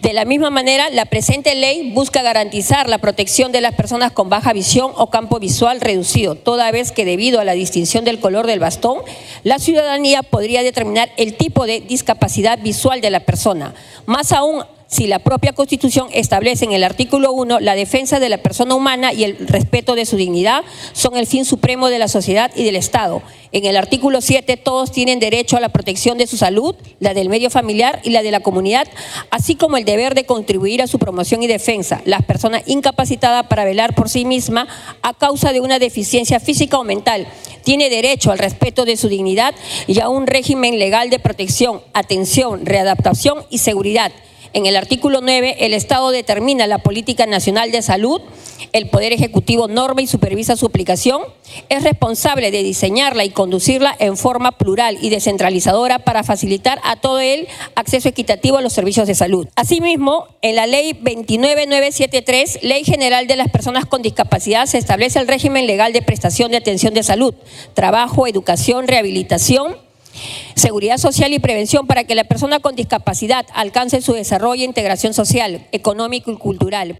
De 0.00 0.12
la 0.12 0.24
misma 0.24 0.50
manera, 0.50 0.90
la 0.90 1.06
presente 1.06 1.54
ley 1.54 1.90
busca 1.92 2.22
garantizar 2.22 2.88
la 2.88 2.98
protección 2.98 3.50
de 3.50 3.60
las 3.60 3.74
personas 3.74 4.12
con 4.12 4.28
baja 4.28 4.52
visión 4.52 4.92
o 4.94 5.10
campo 5.10 5.40
visual 5.40 5.80
reducido, 5.80 6.36
toda 6.36 6.70
vez 6.70 6.92
que 6.92 7.04
debido 7.04 7.40
a 7.40 7.44
la 7.44 7.52
distinción 7.52 8.04
del 8.04 8.20
color 8.20 8.46
del 8.46 8.60
bastón, 8.60 9.00
la 9.42 9.58
ciudadanía 9.58 10.22
podría 10.22 10.62
determinar 10.62 11.10
el 11.16 11.36
tipo 11.36 11.66
de 11.66 11.80
discapacidad 11.80 12.58
visual 12.60 13.00
de 13.00 13.10
la 13.10 13.20
persona. 13.20 13.74
Más 14.06 14.32
aún, 14.32 14.64
si 14.88 15.06
la 15.06 15.18
propia 15.18 15.52
Constitución 15.52 16.08
establece 16.12 16.64
en 16.64 16.72
el 16.72 16.84
artículo 16.84 17.32
1 17.32 17.60
la 17.60 17.74
defensa 17.74 18.20
de 18.20 18.28
la 18.28 18.38
persona 18.38 18.74
humana 18.74 19.12
y 19.12 19.24
el 19.24 19.36
respeto 19.48 19.94
de 19.94 20.06
su 20.06 20.16
dignidad 20.16 20.64
son 20.92 21.16
el 21.16 21.26
fin 21.26 21.44
supremo 21.44 21.88
de 21.88 21.98
la 21.98 22.08
sociedad 22.08 22.50
y 22.54 22.64
del 22.64 22.76
Estado. 22.76 23.22
En 23.52 23.64
el 23.64 23.76
artículo 23.76 24.20
7 24.20 24.56
todos 24.56 24.92
tienen 24.92 25.18
derecho 25.18 25.56
a 25.56 25.60
la 25.60 25.70
protección 25.70 26.18
de 26.18 26.26
su 26.26 26.36
salud, 26.36 26.74
la 27.00 27.14
del 27.14 27.28
medio 27.28 27.50
familiar 27.50 28.00
y 28.04 28.10
la 28.10 28.22
de 28.22 28.30
la 28.30 28.40
comunidad, 28.40 28.86
así 29.30 29.54
como 29.54 29.76
el 29.76 29.84
deber 29.84 30.14
de 30.14 30.26
contribuir 30.26 30.82
a 30.82 30.86
su 30.86 30.98
promoción 30.98 31.42
y 31.42 31.46
defensa. 31.46 32.02
Las 32.04 32.24
personas 32.24 32.62
incapacitadas 32.66 33.46
para 33.46 33.64
velar 33.64 33.94
por 33.94 34.08
sí 34.08 34.24
misma 34.24 34.68
a 35.02 35.14
causa 35.14 35.52
de 35.52 35.60
una 35.60 35.78
deficiencia 35.78 36.38
física 36.38 36.78
o 36.78 36.84
mental 36.84 37.26
tiene 37.64 37.90
derecho 37.90 38.30
al 38.30 38.38
respeto 38.38 38.84
de 38.84 38.96
su 38.96 39.08
dignidad 39.08 39.54
y 39.86 40.00
a 40.00 40.08
un 40.08 40.26
régimen 40.26 40.78
legal 40.78 41.10
de 41.10 41.18
protección, 41.18 41.80
atención, 41.94 42.66
readaptación 42.66 43.44
y 43.50 43.58
seguridad 43.58 44.12
en 44.52 44.66
el 44.66 44.76
artículo 44.76 45.20
9, 45.20 45.56
el 45.60 45.74
Estado 45.74 46.10
determina 46.10 46.66
la 46.66 46.78
política 46.78 47.26
nacional 47.26 47.70
de 47.70 47.82
salud, 47.82 48.20
el 48.72 48.88
Poder 48.88 49.12
Ejecutivo 49.12 49.68
norma 49.68 50.02
y 50.02 50.06
supervisa 50.06 50.56
su 50.56 50.66
aplicación, 50.66 51.22
es 51.68 51.82
responsable 51.82 52.50
de 52.50 52.62
diseñarla 52.62 53.24
y 53.24 53.30
conducirla 53.30 53.94
en 53.98 54.16
forma 54.16 54.52
plural 54.52 54.98
y 55.00 55.10
descentralizadora 55.10 56.00
para 56.00 56.24
facilitar 56.24 56.80
a 56.84 56.96
todo 56.96 57.20
el 57.20 57.48
acceso 57.74 58.08
equitativo 58.08 58.58
a 58.58 58.62
los 58.62 58.72
servicios 58.72 59.06
de 59.06 59.14
salud. 59.14 59.48
Asimismo, 59.56 60.26
en 60.42 60.56
la 60.56 60.66
Ley 60.66 60.92
29973, 60.94 62.60
Ley 62.62 62.84
General 62.84 63.26
de 63.26 63.36
las 63.36 63.50
Personas 63.50 63.86
con 63.86 64.02
Discapacidad, 64.02 64.66
se 64.66 64.78
establece 64.78 65.18
el 65.18 65.28
régimen 65.28 65.66
legal 65.66 65.92
de 65.92 66.02
prestación 66.02 66.50
de 66.50 66.58
atención 66.58 66.94
de 66.94 67.02
salud, 67.02 67.34
trabajo, 67.74 68.26
educación, 68.26 68.88
rehabilitación, 68.88 69.85
Seguridad 70.54 70.98
social 70.98 71.32
y 71.32 71.38
prevención 71.38 71.86
para 71.86 72.04
que 72.04 72.14
la 72.14 72.24
persona 72.24 72.60
con 72.60 72.76
discapacidad 72.76 73.46
alcance 73.54 74.00
su 74.00 74.12
desarrollo 74.12 74.62
e 74.62 74.66
integración 74.66 75.14
social, 75.14 75.66
económico 75.72 76.30
y 76.30 76.36
cultural. 76.36 76.98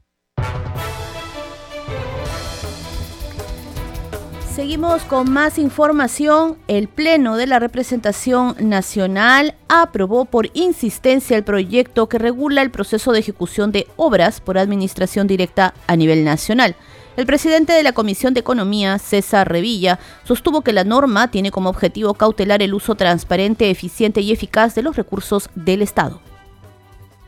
Seguimos 4.56 5.02
con 5.02 5.30
más 5.30 5.58
información. 5.58 6.56
El 6.66 6.88
Pleno 6.88 7.36
de 7.36 7.46
la 7.46 7.58
Representación 7.58 8.56
Nacional 8.58 9.54
aprobó 9.68 10.24
por 10.24 10.48
insistencia 10.54 11.36
el 11.36 11.44
proyecto 11.44 12.08
que 12.08 12.18
regula 12.18 12.62
el 12.62 12.70
proceso 12.70 13.12
de 13.12 13.18
ejecución 13.18 13.70
de 13.70 13.86
obras 13.96 14.40
por 14.40 14.56
administración 14.56 15.26
directa 15.26 15.74
a 15.86 15.94
nivel 15.94 16.24
nacional. 16.24 16.74
El 17.16 17.24
presidente 17.24 17.72
de 17.72 17.82
la 17.82 17.92
Comisión 17.92 18.34
de 18.34 18.40
Economía, 18.40 18.98
César 18.98 19.48
Revilla, 19.48 19.98
sostuvo 20.24 20.60
que 20.60 20.74
la 20.74 20.84
norma 20.84 21.30
tiene 21.30 21.50
como 21.50 21.70
objetivo 21.70 22.12
cautelar 22.12 22.62
el 22.62 22.74
uso 22.74 22.94
transparente, 22.94 23.70
eficiente 23.70 24.20
y 24.20 24.32
eficaz 24.32 24.74
de 24.74 24.82
los 24.82 24.96
recursos 24.96 25.48
del 25.54 25.80
Estado. 25.80 26.20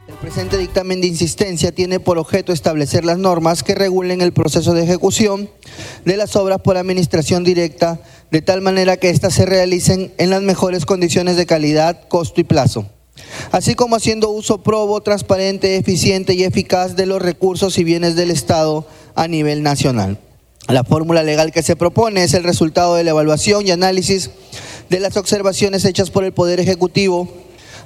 El 0.07 0.14
presente 0.16 0.59
dictamen 0.59 1.00
de 1.00 1.07
insistencia 1.07 1.73
tiene 1.73 2.00
por 2.00 2.18
objeto 2.18 2.52
establecer 2.52 3.07
las 3.07 3.16
normas 3.16 3.62
que 3.62 3.75
regulen 3.75 4.21
el 4.21 4.33
proceso 4.33 4.75
de 4.75 4.85
ejecución 4.85 5.49
de 6.04 6.16
las 6.18 6.37
obras 6.37 6.61
por 6.61 6.76
administración 6.76 7.42
directa, 7.42 8.00
de 8.30 8.42
tal 8.42 8.61
manera 8.61 8.99
que 8.99 9.09
éstas 9.09 9.35
se 9.35 9.47
realicen 9.47 10.12
en 10.18 10.28
las 10.28 10.42
mejores 10.42 10.85
condiciones 10.85 11.37
de 11.37 11.47
calidad, 11.47 12.09
costo 12.09 12.42
y 12.42 12.45
plazo, 12.45 12.87
así 13.52 13.75
como 13.75 13.97
haciendo 13.97 14.30
uso 14.30 14.62
probo, 14.62 15.00
transparente, 15.00 15.76
eficiente 15.76 16.35
y 16.35 16.45
eficaz 16.45 16.95
de 16.95 17.07
los 17.07 17.23
recursos 17.23 17.78
y 17.78 17.85
bienes 17.85 18.16
del 18.16 18.30
Estado 18.30 18.87
a 19.19 19.27
nivel 19.27 19.63
nacional. 19.63 20.19
La 20.69 20.85
fórmula 20.85 21.25
legal 21.25 21.51
que 21.51 21.63
se 21.63 21.77
propone 21.77 22.23
es 22.23 22.35
el 22.35 22.45
resultado 22.45 22.95
de 22.95 23.03
la 23.03 23.11
evaluación 23.11 23.67
y 23.67 23.73
análisis 23.73 24.31
de 24.91 25.01
las 25.01 25.17
observaciones 25.17 25.85
hechas 25.85 26.11
por 26.11 26.25
el 26.25 26.33
Poder 26.33 26.61
Ejecutivo 26.61 27.29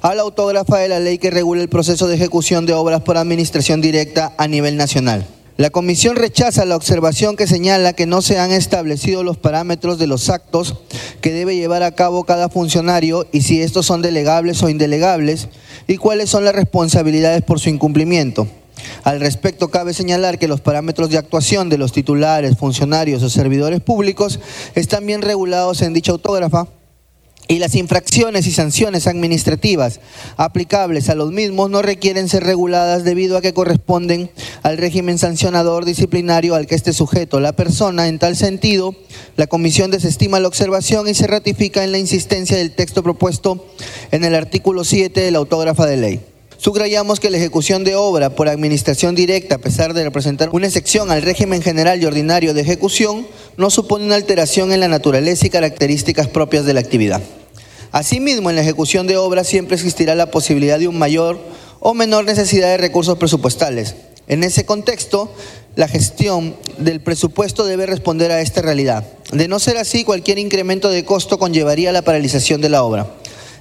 a 0.01 0.13
la 0.13 0.21
autógrafa 0.21 0.77
de 0.77 0.89
la 0.89 0.99
ley 0.99 1.17
que 1.17 1.31
regula 1.31 1.61
el 1.61 1.69
proceso 1.69 2.07
de 2.07 2.15
ejecución 2.15 2.67
de 2.67 2.73
obras 2.73 3.01
por 3.01 3.17
administración 3.17 3.81
directa 3.81 4.33
a 4.37 4.47
nivel 4.47 4.77
nacional. 4.77 5.25
La 5.57 5.71
comisión 5.71 6.17
rechaza 6.17 6.65
la 6.65 6.75
observación 6.75 7.35
que 7.35 7.47
señala 7.47 7.93
que 7.93 8.05
no 8.05 8.21
se 8.21 8.37
han 8.37 8.51
establecido 8.51 9.23
los 9.23 9.37
parámetros 9.37 9.97
de 9.97 10.07
los 10.07 10.29
actos 10.29 10.75
que 11.21 11.31
debe 11.31 11.55
llevar 11.55 11.81
a 11.83 11.95
cabo 11.95 12.25
cada 12.25 12.49
funcionario 12.49 13.25
y 13.31 13.41
si 13.41 13.61
estos 13.61 13.87
son 13.87 14.01
delegables 14.03 14.61
o 14.61 14.69
indelegables 14.69 15.47
y 15.87 15.97
cuáles 15.97 16.29
son 16.29 16.45
las 16.45 16.53
responsabilidades 16.53 17.41
por 17.41 17.59
su 17.59 17.69
incumplimiento. 17.69 18.47
Al 19.03 19.19
respecto, 19.19 19.69
cabe 19.69 19.93
señalar 19.93 20.39
que 20.39 20.47
los 20.47 20.61
parámetros 20.61 21.09
de 21.09 21.17
actuación 21.17 21.69
de 21.69 21.77
los 21.77 21.91
titulares, 21.91 22.57
funcionarios 22.57 23.23
o 23.23 23.29
servidores 23.29 23.81
públicos 23.81 24.39
están 24.75 25.05
bien 25.05 25.21
regulados 25.21 25.81
en 25.81 25.93
dicha 25.93 26.11
autógrafa 26.11 26.67
y 27.47 27.59
las 27.59 27.75
infracciones 27.75 28.47
y 28.47 28.51
sanciones 28.51 29.05
administrativas 29.05 29.99
aplicables 30.37 31.09
a 31.09 31.15
los 31.15 31.31
mismos 31.31 31.69
no 31.69 31.81
requieren 31.81 32.29
ser 32.29 32.43
reguladas 32.43 33.03
debido 33.03 33.37
a 33.37 33.41
que 33.41 33.53
corresponden 33.53 34.31
al 34.63 34.77
régimen 34.77 35.17
sancionador 35.17 35.83
disciplinario 35.85 36.55
al 36.55 36.67
que 36.67 36.75
esté 36.75 36.93
sujeto 36.93 37.39
la 37.39 37.53
persona. 37.53 38.07
En 38.07 38.17
tal 38.17 38.37
sentido, 38.37 38.95
la 39.35 39.47
Comisión 39.47 39.91
desestima 39.91 40.39
la 40.39 40.47
observación 40.47 41.07
y 41.07 41.13
se 41.13 41.27
ratifica 41.27 41.83
en 41.83 41.91
la 41.91 41.97
insistencia 41.97 42.57
del 42.57 42.71
texto 42.71 43.03
propuesto 43.03 43.67
en 44.11 44.23
el 44.23 44.35
artículo 44.35 44.83
7 44.83 45.19
de 45.19 45.31
la 45.31 45.39
autógrafa 45.39 45.85
de 45.85 45.97
ley. 45.97 46.32
Subrayamos 46.63 47.19
que 47.19 47.29
la 47.29 47.35
ejecución 47.35 47.83
de 47.83 47.97
obra 47.97 48.29
por 48.29 48.47
administración 48.47 49.15
directa, 49.15 49.55
a 49.55 49.57
pesar 49.57 49.93
de 49.93 50.05
representar 50.05 50.47
una 50.53 50.67
excepción 50.67 51.11
al 51.11 51.21
régimen 51.21 51.61
general 51.61 52.01
y 52.01 52.05
ordinario 52.05 52.53
de 52.53 52.61
ejecución, 52.61 53.27
no 53.57 53.69
supone 53.69 54.05
una 54.05 54.15
alteración 54.15 54.71
en 54.71 54.79
la 54.79 54.87
naturaleza 54.87 55.45
y 55.45 55.49
características 55.49 56.29
propias 56.29 56.63
de 56.63 56.73
la 56.73 56.79
actividad. 56.79 57.21
Asimismo, 57.91 58.49
en 58.49 58.55
la 58.55 58.61
ejecución 58.61 59.07
de 59.07 59.17
obras 59.17 59.45
siempre 59.45 59.75
existirá 59.75 60.15
la 60.15 60.31
posibilidad 60.31 60.79
de 60.79 60.87
un 60.87 60.97
mayor 60.97 61.37
o 61.81 61.93
menor 61.93 62.23
necesidad 62.23 62.69
de 62.69 62.77
recursos 62.77 63.17
presupuestales. 63.17 63.95
En 64.29 64.45
ese 64.45 64.65
contexto, 64.65 65.33
la 65.75 65.89
gestión 65.89 66.55
del 66.77 67.01
presupuesto 67.01 67.65
debe 67.65 67.87
responder 67.87 68.31
a 68.31 68.39
esta 68.39 68.61
realidad. 68.61 69.05
De 69.33 69.49
no 69.49 69.59
ser 69.59 69.75
así, 69.75 70.05
cualquier 70.05 70.39
incremento 70.39 70.89
de 70.89 71.03
costo 71.03 71.37
conllevaría 71.37 71.91
la 71.91 72.03
paralización 72.03 72.61
de 72.61 72.69
la 72.69 72.83
obra. 72.83 73.15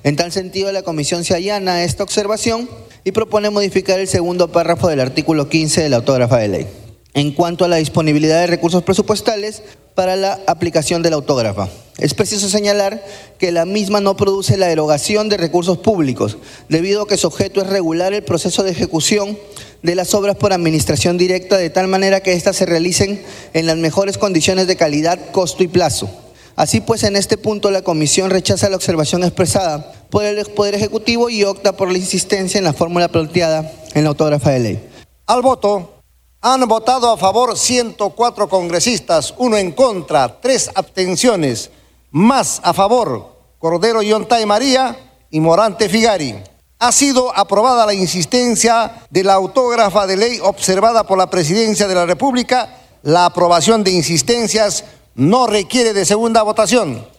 En 0.04 0.14
tal 0.14 0.30
sentido, 0.30 0.71
la 0.71 0.82
Comisión 0.82 1.25
se 1.25 1.35
allana 1.35 1.75
a 1.75 1.85
esta 1.85 2.04
observación 2.04 2.68
y 3.04 3.12
propone 3.12 3.50
modificar 3.50 4.00
el 4.00 4.09
segundo 4.09 4.52
párrafo 4.52 4.88
del 4.88 5.00
artículo 5.00 5.49
15 5.49 5.82
de 5.82 5.88
la 5.88 5.97
autógrafa 5.97 6.38
de 6.38 6.49
ley 6.49 6.66
en 7.14 7.32
cuanto 7.32 7.64
a 7.64 7.68
la 7.68 7.76
disponibilidad 7.76 8.40
de 8.40 8.47
recursos 8.47 8.82
presupuestales 8.82 9.62
para 9.94 10.16
la 10.16 10.40
aplicación 10.47 11.02
de 11.02 11.11
la 11.11 11.16
autógrafa. 11.16 11.68
Es 11.99 12.14
preciso 12.14 12.49
señalar 12.49 13.04
que 13.38 13.52
la 13.52 13.66
misma 13.66 14.00
no 14.00 14.16
produce 14.16 14.56
la 14.56 14.71
erogación 14.71 15.28
de 15.28 15.37
recursos 15.37 15.78
públicos, 15.78 16.38
debido 16.71 17.02
a 17.02 17.06
que 17.06 17.18
su 17.18 17.26
objeto 17.26 17.61
es 17.61 17.66
regular 17.66 18.14
el 18.14 18.25
proceso 18.25 18.62
de 18.62 18.71
ejecución 18.71 19.38
de 19.82 19.94
las 19.94 20.14
obras 20.14 20.37
por 20.37 20.54
administración 20.54 21.18
directa 21.18 21.59
de 21.59 21.68
tal 21.68 21.88
manera 21.88 22.21
que 22.21 22.32
éstas 22.32 22.56
se 22.56 22.66
realicen 22.66 23.23
en 23.52 23.66
las 23.66 23.76
mejores 23.76 24.16
condiciones 24.16 24.66
de 24.66 24.77
calidad, 24.77 25.18
costo 25.33 25.62
y 25.62 25.68
plazo. 25.68 26.09
Así 26.57 26.81
pues, 26.81 27.03
en 27.03 27.16
este 27.16 27.37
punto 27.37 27.70
la 27.70 27.83
Comisión 27.83 28.31
rechaza 28.31 28.70
la 28.70 28.77
observación 28.77 29.22
expresada 29.22 29.92
por 30.12 30.27
el 30.27 30.44
Poder 30.44 30.75
Ejecutivo 30.75 31.31
y 31.31 31.42
opta 31.42 31.72
por 31.72 31.90
la 31.90 31.96
insistencia 31.96 32.59
en 32.59 32.64
la 32.64 32.75
fórmula 32.75 33.09
planteada 33.09 33.72
en 33.94 34.05
la 34.05 34.11
autógrafa 34.11 34.51
de 34.51 34.59
ley. 34.59 34.90
Al 35.27 35.40
voto 35.40 36.03
han 36.42 36.68
votado 36.68 37.11
a 37.11 37.16
favor 37.16 37.57
104 37.57 38.46
congresistas, 38.46 39.33
uno 39.38 39.57
en 39.57 39.72
contra, 39.72 40.38
tres 40.38 40.70
abstenciones, 40.75 41.70
más 42.11 42.61
a 42.62 42.75
favor 42.75 43.37
Cordero 43.59 44.03
Yontay 44.03 44.44
María 44.44 44.98
y 45.31 45.40
Morante 45.40 45.88
Figari. 45.88 46.35
Ha 46.79 46.92
sido 46.92 47.35
aprobada 47.35 47.87
la 47.87 47.94
insistencia 47.94 49.07
de 49.09 49.25
la 49.25 49.35
autógrafa 49.35 50.07
de 50.07 50.18
ley 50.18 50.40
observada 50.42 51.07
por 51.07 51.16
la 51.16 51.31
Presidencia 51.31 51.88
de 51.88 51.94
la 51.94 52.05
República. 52.05 52.77
La 53.03 53.25
aprobación 53.25 53.83
de 53.83 53.92
insistencias 53.92 54.85
no 55.14 55.46
requiere 55.46 55.94
de 55.94 56.05
segunda 56.05 56.42
votación. 56.42 57.12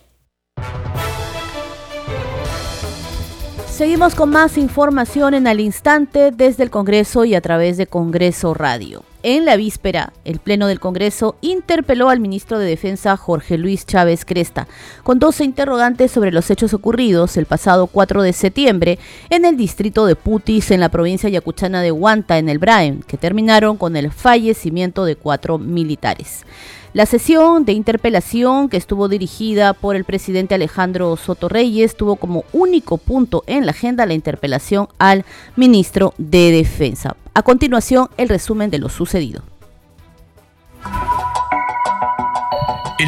Seguimos 3.74 4.14
con 4.14 4.30
más 4.30 4.60
información 4.60 5.34
en 5.34 5.48
al 5.48 5.60
instante 5.60 6.30
desde 6.30 6.62
el 6.62 6.70
Congreso 6.70 7.26
y 7.26 7.34
a 7.34 7.42
través 7.42 7.76
de 7.76 7.88
Congreso 7.88 8.54
Radio. 8.54 9.02
En 9.24 9.46
la 9.46 9.56
víspera, 9.56 10.14
el 10.26 10.38
Pleno 10.38 10.68
del 10.68 10.80
Congreso 10.80 11.38
interpeló 11.42 12.10
al 12.10 12.20
ministro 12.20 12.60
de 12.60 12.68
Defensa 12.68 13.18
Jorge 13.18 13.58
Luis 13.58 13.88
Chávez 13.88 14.26
Cresta 14.26 14.68
con 15.02 15.18
12 15.18 15.46
interrogantes 15.46 16.12
sobre 16.12 16.32
los 16.32 16.52
hechos 16.52 16.76
ocurridos 16.76 17.36
el 17.36 17.48
pasado 17.48 17.88
4 17.88 18.22
de 18.22 18.34
septiembre 18.34 19.00
en 19.32 19.44
el 19.44 19.58
distrito 19.58 20.06
de 20.06 20.16
Putis 20.16 20.70
en 20.70 20.80
la 20.80 20.90
provincia 20.90 21.30
yacuchana 21.30 21.82
de 21.82 21.92
Huanta 21.92 22.38
en 22.38 22.50
el 22.50 22.60
Braem, 22.60 23.02
que 23.02 23.18
terminaron 23.18 23.78
con 23.78 23.96
el 23.96 24.12
fallecimiento 24.12 25.04
de 25.04 25.16
cuatro 25.16 25.58
militares. 25.58 26.46
La 26.94 27.08
sesión 27.08 27.66
de 27.66 27.74
interpelación 27.74 28.70
que 28.70 28.78
estuvo 28.78 29.08
dirigida 29.08 29.74
por 29.74 29.96
el 29.96 30.04
presidente 30.04 30.54
Alejandro 30.54 31.18
Soto 31.18 31.50
Reyes 31.50 31.98
tuvo 31.98 32.18
como 32.18 32.44
único 32.54 33.00
punto 33.00 33.44
en 33.48 33.66
la 33.66 33.72
agenda 33.72 34.06
la 34.06 34.14
interpelación 34.14 34.88
al 35.00 35.26
ministro 35.56 36.14
de 36.20 36.52
Defensa. 36.52 37.16
A 37.34 37.42
continuación, 37.42 38.10
el 38.18 38.30
resumen 38.30 38.70
de 38.70 38.78
lo 38.78 38.90
sucedido. 38.90 39.42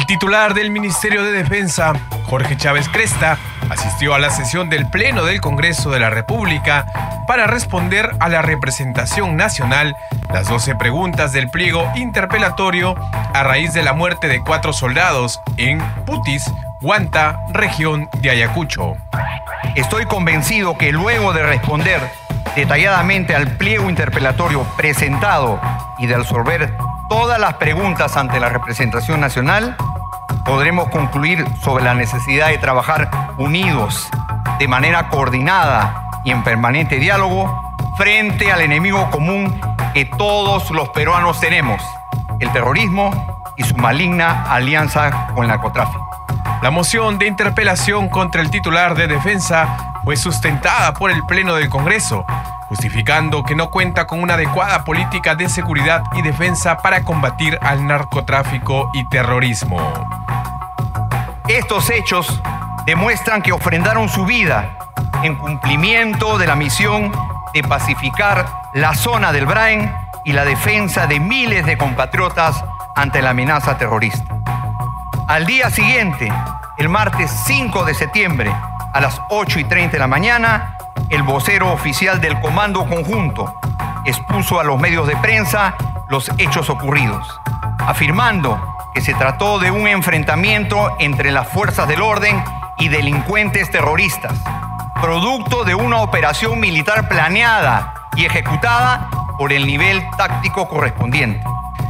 Titular 0.06 0.54
del 0.54 0.70
Ministerio 0.70 1.24
de 1.24 1.32
Defensa, 1.32 1.92
Jorge 2.26 2.56
Chávez 2.56 2.88
Cresta, 2.88 3.38
asistió 3.68 4.14
a 4.14 4.20
la 4.20 4.30
sesión 4.30 4.70
del 4.70 4.88
Pleno 4.88 5.24
del 5.24 5.40
Congreso 5.40 5.90
de 5.90 5.98
la 5.98 6.10
República 6.10 6.86
para 7.26 7.48
responder 7.48 8.12
a 8.20 8.28
la 8.28 8.40
representación 8.40 9.36
nacional 9.36 9.96
las 10.32 10.48
12 10.48 10.76
preguntas 10.76 11.32
del 11.32 11.50
pliego 11.50 11.90
interpelatorio 11.96 12.94
a 13.34 13.42
raíz 13.42 13.72
de 13.72 13.82
la 13.82 13.94
muerte 13.94 14.28
de 14.28 14.40
cuatro 14.40 14.72
soldados 14.72 15.40
en 15.56 15.80
Putis, 16.04 16.44
Huanta, 16.82 17.40
región 17.52 18.08
de 18.20 18.30
Ayacucho. 18.30 18.96
Estoy 19.74 20.04
convencido 20.06 20.78
que 20.78 20.92
luego 20.92 21.32
de 21.32 21.42
responder 21.42 22.00
detalladamente 22.54 23.34
al 23.34 23.56
pliego 23.56 23.90
interpelatorio 23.90 24.62
presentado 24.76 25.60
y 25.98 26.06
de 26.06 26.14
absorber 26.14 26.72
todas 27.08 27.40
las 27.40 27.54
preguntas 27.54 28.16
ante 28.16 28.40
la 28.40 28.48
representación 28.48 29.20
nacional, 29.20 29.76
podremos 30.44 30.88
concluir 30.88 31.44
sobre 31.60 31.84
la 31.84 31.94
necesidad 31.94 32.48
de 32.48 32.58
trabajar 32.58 33.10
unidos, 33.38 34.08
de 34.58 34.68
manera 34.68 35.08
coordinada 35.08 36.10
y 36.24 36.30
en 36.30 36.42
permanente 36.42 36.96
diálogo 36.96 37.74
frente 37.96 38.52
al 38.52 38.60
enemigo 38.60 39.10
común 39.10 39.60
que 39.94 40.04
todos 40.04 40.70
los 40.70 40.90
peruanos 40.90 41.40
tenemos, 41.40 41.82
el 42.38 42.50
terrorismo 42.52 43.42
y 43.56 43.64
su 43.64 43.76
maligna 43.76 44.44
alianza 44.52 45.28
con 45.34 45.44
el 45.44 45.48
narcotráfico. 45.48 46.05
La 46.62 46.70
moción 46.70 47.18
de 47.18 47.26
interpelación 47.26 48.08
contra 48.08 48.40
el 48.40 48.50
titular 48.50 48.94
de 48.94 49.06
defensa 49.06 49.76
fue 50.04 50.16
sustentada 50.16 50.94
por 50.94 51.10
el 51.10 51.22
Pleno 51.26 51.54
del 51.54 51.68
Congreso, 51.68 52.24
justificando 52.68 53.42
que 53.44 53.54
no 53.54 53.70
cuenta 53.70 54.06
con 54.06 54.22
una 54.22 54.34
adecuada 54.34 54.82
política 54.82 55.34
de 55.34 55.48
seguridad 55.50 56.02
y 56.14 56.22
defensa 56.22 56.78
para 56.78 57.04
combatir 57.04 57.58
al 57.60 57.86
narcotráfico 57.86 58.90
y 58.94 59.06
terrorismo. 59.08 59.78
Estos 61.46 61.90
hechos 61.90 62.40
demuestran 62.86 63.42
que 63.42 63.52
ofrendaron 63.52 64.08
su 64.08 64.24
vida 64.24 64.78
en 65.22 65.36
cumplimiento 65.36 66.38
de 66.38 66.46
la 66.46 66.56
misión 66.56 67.12
de 67.52 67.62
pacificar 67.62 68.46
la 68.74 68.94
zona 68.94 69.30
del 69.30 69.46
Brain 69.46 69.92
y 70.24 70.32
la 70.32 70.44
defensa 70.44 71.06
de 71.06 71.20
miles 71.20 71.66
de 71.66 71.76
compatriotas 71.76 72.64
ante 72.96 73.22
la 73.22 73.30
amenaza 73.30 73.76
terrorista. 73.76 74.35
Al 75.28 75.44
día 75.44 75.70
siguiente, 75.70 76.32
el 76.78 76.88
martes 76.88 77.28
5 77.46 77.84
de 77.84 77.94
septiembre, 77.94 78.54
a 78.92 79.00
las 79.00 79.20
8 79.28 79.58
y 79.58 79.64
30 79.64 79.94
de 79.94 79.98
la 79.98 80.06
mañana, 80.06 80.78
el 81.10 81.24
vocero 81.24 81.72
oficial 81.72 82.20
del 82.20 82.40
Comando 82.40 82.86
Conjunto 82.86 83.52
expuso 84.04 84.60
a 84.60 84.64
los 84.64 84.78
medios 84.78 85.08
de 85.08 85.16
prensa 85.16 85.74
los 86.08 86.30
hechos 86.38 86.70
ocurridos, 86.70 87.40
afirmando 87.80 88.76
que 88.94 89.00
se 89.00 89.14
trató 89.14 89.58
de 89.58 89.72
un 89.72 89.88
enfrentamiento 89.88 90.94
entre 91.00 91.32
las 91.32 91.48
fuerzas 91.48 91.88
del 91.88 92.02
orden 92.02 92.40
y 92.78 92.86
delincuentes 92.86 93.68
terroristas, 93.72 94.32
producto 95.02 95.64
de 95.64 95.74
una 95.74 96.02
operación 96.02 96.60
militar 96.60 97.08
planeada 97.08 97.94
y 98.14 98.26
ejecutada 98.26 99.08
por 99.36 99.52
el 99.52 99.66
nivel 99.66 100.04
táctico 100.16 100.68
correspondiente. 100.68 101.42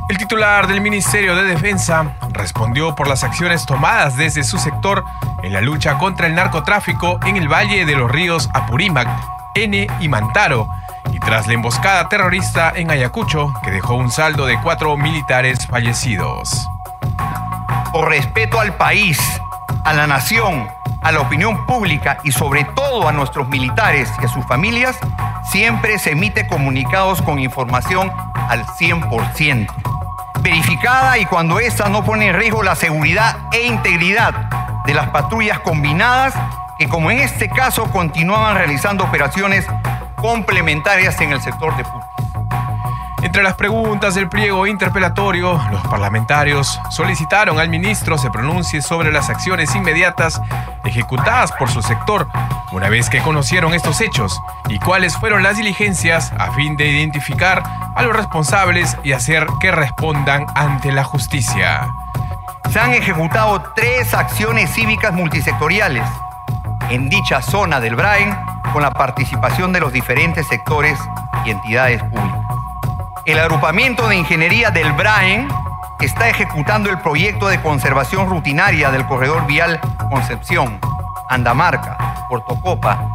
El 0.08 0.18
titular 0.18 0.68
del 0.68 0.80
Ministerio 0.80 1.34
de 1.34 1.42
Defensa 1.42 2.14
respondió 2.30 2.94
por 2.94 3.08
las 3.08 3.24
acciones 3.24 3.66
tomadas 3.66 4.16
desde 4.16 4.44
su 4.44 4.56
sector 4.56 5.04
en 5.42 5.52
la 5.52 5.60
lucha 5.60 5.98
contra 5.98 6.28
el 6.28 6.34
narcotráfico 6.36 7.18
en 7.26 7.36
el 7.36 7.48
Valle 7.48 7.84
de 7.84 7.96
los 7.96 8.08
Ríos 8.08 8.48
Apurímac, 8.54 9.08
N 9.56 9.88
y 9.98 10.08
Mantaro, 10.08 10.68
y 11.12 11.18
tras 11.18 11.48
la 11.48 11.54
emboscada 11.54 12.08
terrorista 12.08 12.72
en 12.76 12.92
Ayacucho, 12.92 13.52
que 13.64 13.72
dejó 13.72 13.94
un 13.94 14.12
saldo 14.12 14.46
de 14.46 14.60
cuatro 14.60 14.96
militares 14.96 15.66
fallecidos. 15.66 16.68
Por 17.92 18.08
respeto 18.08 18.60
al 18.60 18.76
país, 18.76 19.18
a 19.84 19.92
la 19.92 20.06
nación, 20.06 20.68
a 21.02 21.10
la 21.10 21.20
opinión 21.20 21.66
pública 21.66 22.18
y 22.22 22.30
sobre 22.30 22.62
todo 22.62 23.08
a 23.08 23.12
nuestros 23.12 23.48
militares 23.48 24.08
y 24.22 24.24
a 24.24 24.28
sus 24.28 24.46
familias, 24.46 24.96
siempre 25.50 25.98
se 25.98 26.12
emite 26.12 26.46
comunicados 26.46 27.22
con 27.22 27.40
información 27.40 28.12
al 28.48 28.64
100%. 28.66 29.95
Verificada 30.40 31.18
y 31.18 31.26
cuando 31.26 31.58
ésta 31.58 31.88
no 31.88 32.04
pone 32.04 32.28
en 32.28 32.34
riesgo 32.34 32.62
la 32.62 32.76
seguridad 32.76 33.36
e 33.52 33.66
integridad 33.66 34.32
de 34.86 34.94
las 34.94 35.08
patrullas 35.08 35.60
combinadas 35.60 36.34
que 36.78 36.88
como 36.88 37.10
en 37.10 37.18
este 37.18 37.48
caso 37.48 37.90
continuaban 37.90 38.56
realizando 38.56 39.04
operaciones 39.04 39.66
complementarias 40.16 41.20
en 41.20 41.32
el 41.32 41.40
sector 41.40 41.76
de 41.76 41.84
Putis. 41.84 42.06
Entre 43.22 43.42
las 43.42 43.54
preguntas 43.54 44.14
del 44.14 44.28
pliego 44.28 44.66
interpelatorio, 44.66 45.60
los 45.70 45.82
parlamentarios 45.88 46.78
solicitaron 46.90 47.58
al 47.58 47.68
ministro 47.68 48.18
se 48.18 48.30
pronuncie 48.30 48.82
sobre 48.82 49.10
las 49.10 49.30
acciones 49.30 49.74
inmediatas 49.74 50.40
ejecutadas 50.84 51.50
por 51.52 51.70
su 51.70 51.82
sector 51.82 52.28
una 52.72 52.88
vez 52.88 53.08
que 53.08 53.22
conocieron 53.22 53.74
estos 53.74 54.00
hechos 54.00 54.40
y 54.68 54.78
cuáles 54.78 55.16
fueron 55.16 55.42
las 55.42 55.56
diligencias 55.56 56.32
a 56.38 56.52
fin 56.52 56.76
de 56.76 56.86
identificar 56.88 57.62
a 57.94 58.02
los 58.02 58.14
responsables 58.14 58.96
y 59.04 59.12
hacer 59.12 59.46
que 59.60 59.70
respondan 59.70 60.46
ante 60.54 60.92
la 60.92 61.04
justicia. 61.04 61.88
Se 62.70 62.80
han 62.80 62.92
ejecutado 62.92 63.62
tres 63.74 64.12
acciones 64.14 64.72
cívicas 64.74 65.12
multisectoriales 65.12 66.06
en 66.90 67.08
dicha 67.08 67.40
zona 67.42 67.80
del 67.80 67.96
Brain 67.96 68.36
con 68.72 68.82
la 68.82 68.90
participación 68.92 69.72
de 69.72 69.80
los 69.80 69.92
diferentes 69.92 70.46
sectores 70.48 70.98
y 71.44 71.50
entidades 71.50 72.02
públicas. 72.02 72.40
El 73.24 73.38
agrupamiento 73.38 74.08
de 74.08 74.16
ingeniería 74.16 74.70
del 74.70 74.92
Brain 74.92 75.48
está 76.00 76.28
ejecutando 76.28 76.90
el 76.90 76.98
proyecto 76.98 77.48
de 77.48 77.60
conservación 77.60 78.28
rutinaria 78.28 78.90
del 78.90 79.06
corredor 79.06 79.46
vial 79.46 79.80
Concepción, 80.10 80.78
Andamarca, 81.28 82.26
Portocopa, 82.28 83.12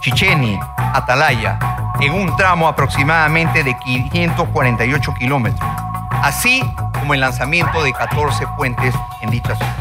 Chicheni, 0.00 0.58
Atalaya, 0.76 1.58
en 2.00 2.12
un 2.12 2.36
tramo 2.36 2.68
aproximadamente 2.68 3.64
de 3.64 3.76
548 3.84 5.14
kilómetros, 5.18 5.70
así 6.22 6.62
como 6.98 7.14
el 7.14 7.20
lanzamiento 7.20 7.82
de 7.82 7.92
14 7.92 8.46
puentes 8.56 8.94
en 9.22 9.30
dicha 9.30 9.54
zona. 9.56 9.76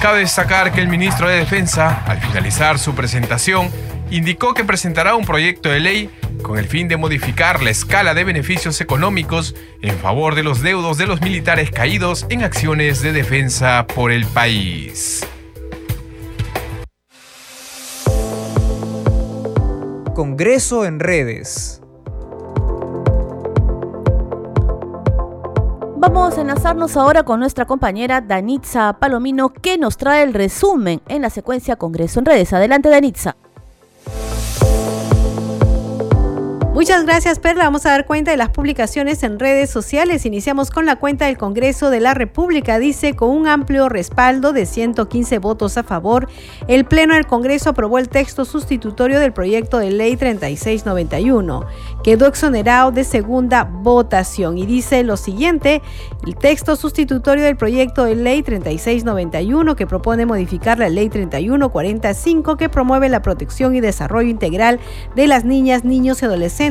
Cabe 0.00 0.20
destacar 0.20 0.72
que 0.72 0.80
el 0.80 0.88
ministro 0.88 1.28
de 1.28 1.36
Defensa, 1.36 2.02
al 2.06 2.18
finalizar 2.20 2.78
su 2.78 2.94
presentación, 2.94 3.70
indicó 4.10 4.54
que 4.54 4.64
presentará 4.64 5.14
un 5.14 5.24
proyecto 5.24 5.68
de 5.68 5.80
ley 5.80 6.10
con 6.42 6.58
el 6.58 6.66
fin 6.66 6.88
de 6.88 6.96
modificar 6.96 7.62
la 7.62 7.70
escala 7.70 8.14
de 8.14 8.24
beneficios 8.24 8.80
económicos 8.80 9.54
en 9.82 9.96
favor 9.98 10.34
de 10.34 10.42
los 10.42 10.62
deudos 10.62 10.96
de 10.96 11.06
los 11.06 11.20
militares 11.20 11.70
caídos 11.70 12.26
en 12.30 12.42
acciones 12.42 13.02
de 13.02 13.12
defensa 13.12 13.86
por 13.86 14.10
el 14.10 14.24
país. 14.26 15.26
Congreso 20.20 20.84
en 20.84 21.00
redes. 21.00 21.80
Vamos 25.96 26.36
a 26.36 26.42
enlazarnos 26.42 26.94
ahora 26.98 27.22
con 27.22 27.40
nuestra 27.40 27.64
compañera 27.64 28.20
Danitza 28.20 28.98
Palomino 29.00 29.48
que 29.48 29.78
nos 29.78 29.96
trae 29.96 30.22
el 30.22 30.34
resumen 30.34 31.00
en 31.08 31.22
la 31.22 31.30
secuencia 31.30 31.76
Congreso 31.76 32.18
en 32.18 32.26
redes. 32.26 32.52
Adelante 32.52 32.90
Danitza. 32.90 33.34
Muchas 36.80 37.04
gracias, 37.04 37.38
Perla. 37.38 37.64
Vamos 37.64 37.84
a 37.84 37.90
dar 37.90 38.06
cuenta 38.06 38.30
de 38.30 38.38
las 38.38 38.48
publicaciones 38.48 39.22
en 39.22 39.38
redes 39.38 39.68
sociales. 39.68 40.24
Iniciamos 40.24 40.70
con 40.70 40.86
la 40.86 40.96
cuenta 40.96 41.26
del 41.26 41.36
Congreso 41.36 41.90
de 41.90 42.00
la 42.00 42.14
República. 42.14 42.78
Dice, 42.78 43.14
con 43.14 43.28
un 43.28 43.46
amplio 43.46 43.90
respaldo 43.90 44.54
de 44.54 44.64
115 44.64 45.40
votos 45.40 45.76
a 45.76 45.82
favor, 45.82 46.26
el 46.68 46.86
Pleno 46.86 47.12
del 47.12 47.26
Congreso 47.26 47.68
aprobó 47.68 47.98
el 47.98 48.08
texto 48.08 48.46
sustitutorio 48.46 49.20
del 49.20 49.34
proyecto 49.34 49.76
de 49.76 49.90
ley 49.90 50.16
3691. 50.16 51.66
Quedó 52.02 52.26
exonerado 52.26 52.92
de 52.92 53.04
segunda 53.04 53.64
votación 53.64 54.56
y 54.56 54.64
dice 54.64 55.02
lo 55.02 55.18
siguiente, 55.18 55.82
el 56.26 56.34
texto 56.34 56.76
sustitutorio 56.76 57.44
del 57.44 57.58
proyecto 57.58 58.06
de 58.06 58.16
ley 58.16 58.42
3691 58.42 59.76
que 59.76 59.86
propone 59.86 60.24
modificar 60.24 60.78
la 60.78 60.88
ley 60.88 61.10
3145 61.10 62.56
que 62.56 62.70
promueve 62.70 63.10
la 63.10 63.20
protección 63.20 63.76
y 63.76 63.82
desarrollo 63.82 64.30
integral 64.30 64.80
de 65.14 65.26
las 65.26 65.44
niñas, 65.44 65.84
niños 65.84 66.22
y 66.22 66.24
adolescentes 66.24 66.69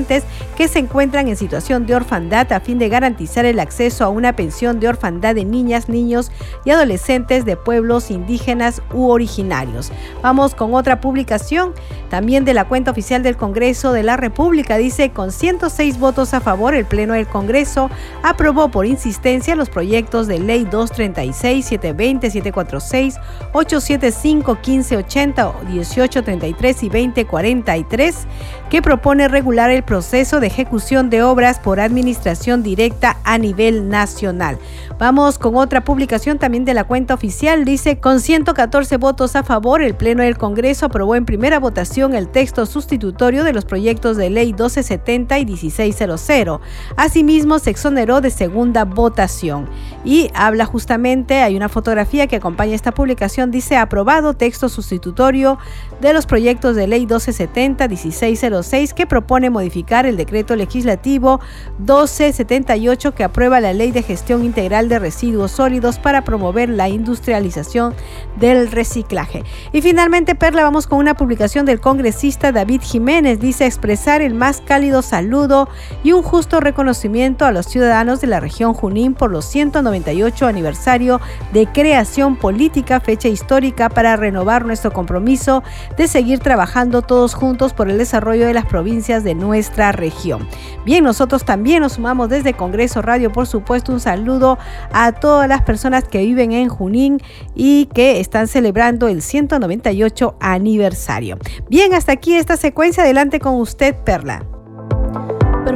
que 0.57 0.67
se 0.67 0.79
encuentran 0.79 1.27
en 1.27 1.35
situación 1.35 1.85
de 1.85 1.95
orfandad 1.95 2.51
a 2.51 2.59
fin 2.59 2.79
de 2.79 2.89
garantizar 2.89 3.45
el 3.45 3.59
acceso 3.59 4.03
a 4.03 4.09
una 4.09 4.35
pensión 4.35 4.79
de 4.79 4.88
orfandad 4.88 5.35
de 5.35 5.45
niñas, 5.45 5.89
niños 5.89 6.31
y 6.65 6.71
adolescentes 6.71 7.45
de 7.45 7.55
pueblos 7.55 8.12
indígenas 8.12 8.81
u 8.93 9.09
originarios. 9.09 9.91
Vamos 10.21 10.55
con 10.55 10.73
otra 10.73 11.01
publicación 11.01 11.73
también 12.09 12.45
de 12.45 12.53
la 12.53 12.67
cuenta 12.67 12.91
oficial 12.91 13.23
del 13.23 13.38
Congreso 13.38 13.93
de 13.93 14.03
la 14.03 14.17
República. 14.17 14.77
Dice, 14.77 15.12
con 15.12 15.31
106 15.31 15.99
votos 15.99 16.33
a 16.33 16.41
favor, 16.41 16.73
el 16.73 16.85
Pleno 16.85 17.13
del 17.13 17.27
Congreso 17.27 17.89
aprobó 18.23 18.69
por 18.69 18.85
insistencia 18.85 19.55
los 19.55 19.69
proyectos 19.69 20.27
de 20.27 20.39
ley 20.39 20.63
236, 20.65 21.65
720, 21.65 22.31
746, 22.31 23.15
875, 23.53 24.55
1580, 24.55 25.53
1833 25.67 26.83
y 26.83 26.89
2043 26.89 28.27
que 28.69 28.81
propone 28.81 29.27
regular 29.27 29.69
el 29.71 29.83
proceso 29.89 30.39
de 30.39 30.45
ejecución 30.45 31.10
de 31.10 31.23
obras 31.23 31.58
por 31.58 31.80
administración 31.80 32.62
directa 32.62 33.17
a 33.23 33.39
nivel 33.39 33.89
nacional. 33.89 34.60
Vamos 34.99 35.39
con 35.39 35.56
otra 35.56 35.84
publicación 35.84 36.38
también 36.38 36.63
de 36.63 36.75
la 36.75 36.84
cuenta 36.84 37.15
oficial. 37.15 37.65
Dice, 37.65 37.97
con 37.97 38.19
114 38.19 38.97
votos 38.97 39.36
a 39.36 39.41
favor, 39.41 39.82
el 39.82 39.95
Pleno 39.95 40.21
del 40.21 40.38
Congreso 40.38 40.86
aprobó 40.86 41.15
en 41.15 41.25
primera 41.25 41.60
votación 41.60 42.13
el 42.13 42.28
texto 42.28 42.67
sustitutorio 42.67 43.43
de 43.43 43.52
los 43.52 43.65
proyectos 43.65 44.15
de 44.15 44.30
ley 44.30 44.54
1270 44.54 45.39
y 45.39 45.45
1600. 45.47 46.62
Asimismo, 46.95 47.58
se 47.58 47.71
exoneró 47.71 48.21
de 48.21 48.30
segunda 48.30 48.86
votación. 48.86 49.67
Y 50.06 50.30
habla 50.36 50.65
justamente, 50.65 51.41
hay 51.41 51.56
una 51.56 51.67
fotografía 51.67 52.28
que 52.28 52.36
acompaña 52.36 52.75
esta 52.75 52.93
publicación, 52.93 53.49
dice, 53.49 53.75
aprobado 53.75 54.36
texto 54.36 54.69
sustitutorio 54.69 55.58
de 55.99 56.13
los 56.13 56.28
proyectos 56.28 56.75
de 56.75 56.86
ley 56.86 57.08
1270, 57.08 57.88
1606, 57.88 58.93
que 58.93 59.08
propone 59.08 59.49
modificar 59.49 59.78
el 59.79 60.17
decreto 60.17 60.55
legislativo 60.55 61.39
1278 61.79 63.13
que 63.13 63.23
aprueba 63.23 63.59
la 63.59 63.73
ley 63.73 63.91
de 63.91 64.03
gestión 64.03 64.43
integral 64.43 64.89
de 64.89 64.99
residuos 64.99 65.51
sólidos 65.51 65.99
para 65.99 66.23
promover 66.23 66.69
la 66.69 66.89
industrialización 66.89 67.93
del 68.39 68.71
reciclaje. 68.71 69.43
Y 69.71 69.81
finalmente, 69.81 70.35
Perla, 70.35 70.63
vamos 70.63 70.87
con 70.87 70.99
una 70.99 71.15
publicación 71.15 71.65
del 71.65 71.79
congresista 71.79 72.51
David 72.51 72.81
Jiménez. 72.81 73.39
Dice 73.39 73.65
expresar 73.65 74.21
el 74.21 74.33
más 74.33 74.61
cálido 74.61 75.01
saludo 75.01 75.69
y 76.03 76.11
un 76.11 76.21
justo 76.21 76.59
reconocimiento 76.59 77.45
a 77.45 77.51
los 77.51 77.65
ciudadanos 77.65 78.21
de 78.21 78.27
la 78.27 78.39
región 78.39 78.73
Junín 78.73 79.13
por 79.13 79.31
los 79.31 79.45
198 79.45 80.47
aniversario 80.47 81.21
de 81.53 81.67
creación 81.67 82.35
política, 82.35 82.99
fecha 82.99 83.27
histórica 83.27 83.89
para 83.89 84.15
renovar 84.15 84.65
nuestro 84.65 84.91
compromiso 84.91 85.63
de 85.97 86.07
seguir 86.07 86.39
trabajando 86.39 87.01
todos 87.01 87.33
juntos 87.33 87.73
por 87.73 87.89
el 87.89 87.97
desarrollo 87.97 88.45
de 88.45 88.53
las 88.53 88.65
provincias 88.65 89.23
de 89.23 89.35
nuestra 89.59 89.91
región. 89.91 90.47
Bien, 90.85 91.03
nosotros 91.03 91.43
también 91.43 91.81
nos 91.81 91.93
sumamos 91.93 92.29
desde 92.29 92.53
Congreso 92.53 93.01
Radio, 93.01 93.29
por 93.29 93.45
supuesto, 93.45 93.91
un 93.91 93.99
saludo 93.99 94.57
a 94.93 95.11
todas 95.11 95.49
las 95.49 95.63
personas 95.63 96.05
que 96.05 96.19
viven 96.19 96.53
en 96.53 96.69
Junín 96.69 97.17
y 97.55 97.87
que 97.87 98.21
están 98.21 98.47
celebrando 98.47 99.09
el 99.09 99.21
198 99.21 100.37
aniversario. 100.39 101.37
Bien, 101.69 101.93
hasta 101.93 102.13
aquí 102.13 102.35
esta 102.35 102.55
secuencia. 102.55 103.03
Adelante 103.03 103.41
con 103.41 103.55
usted, 103.55 103.95
Perla. 104.05 104.45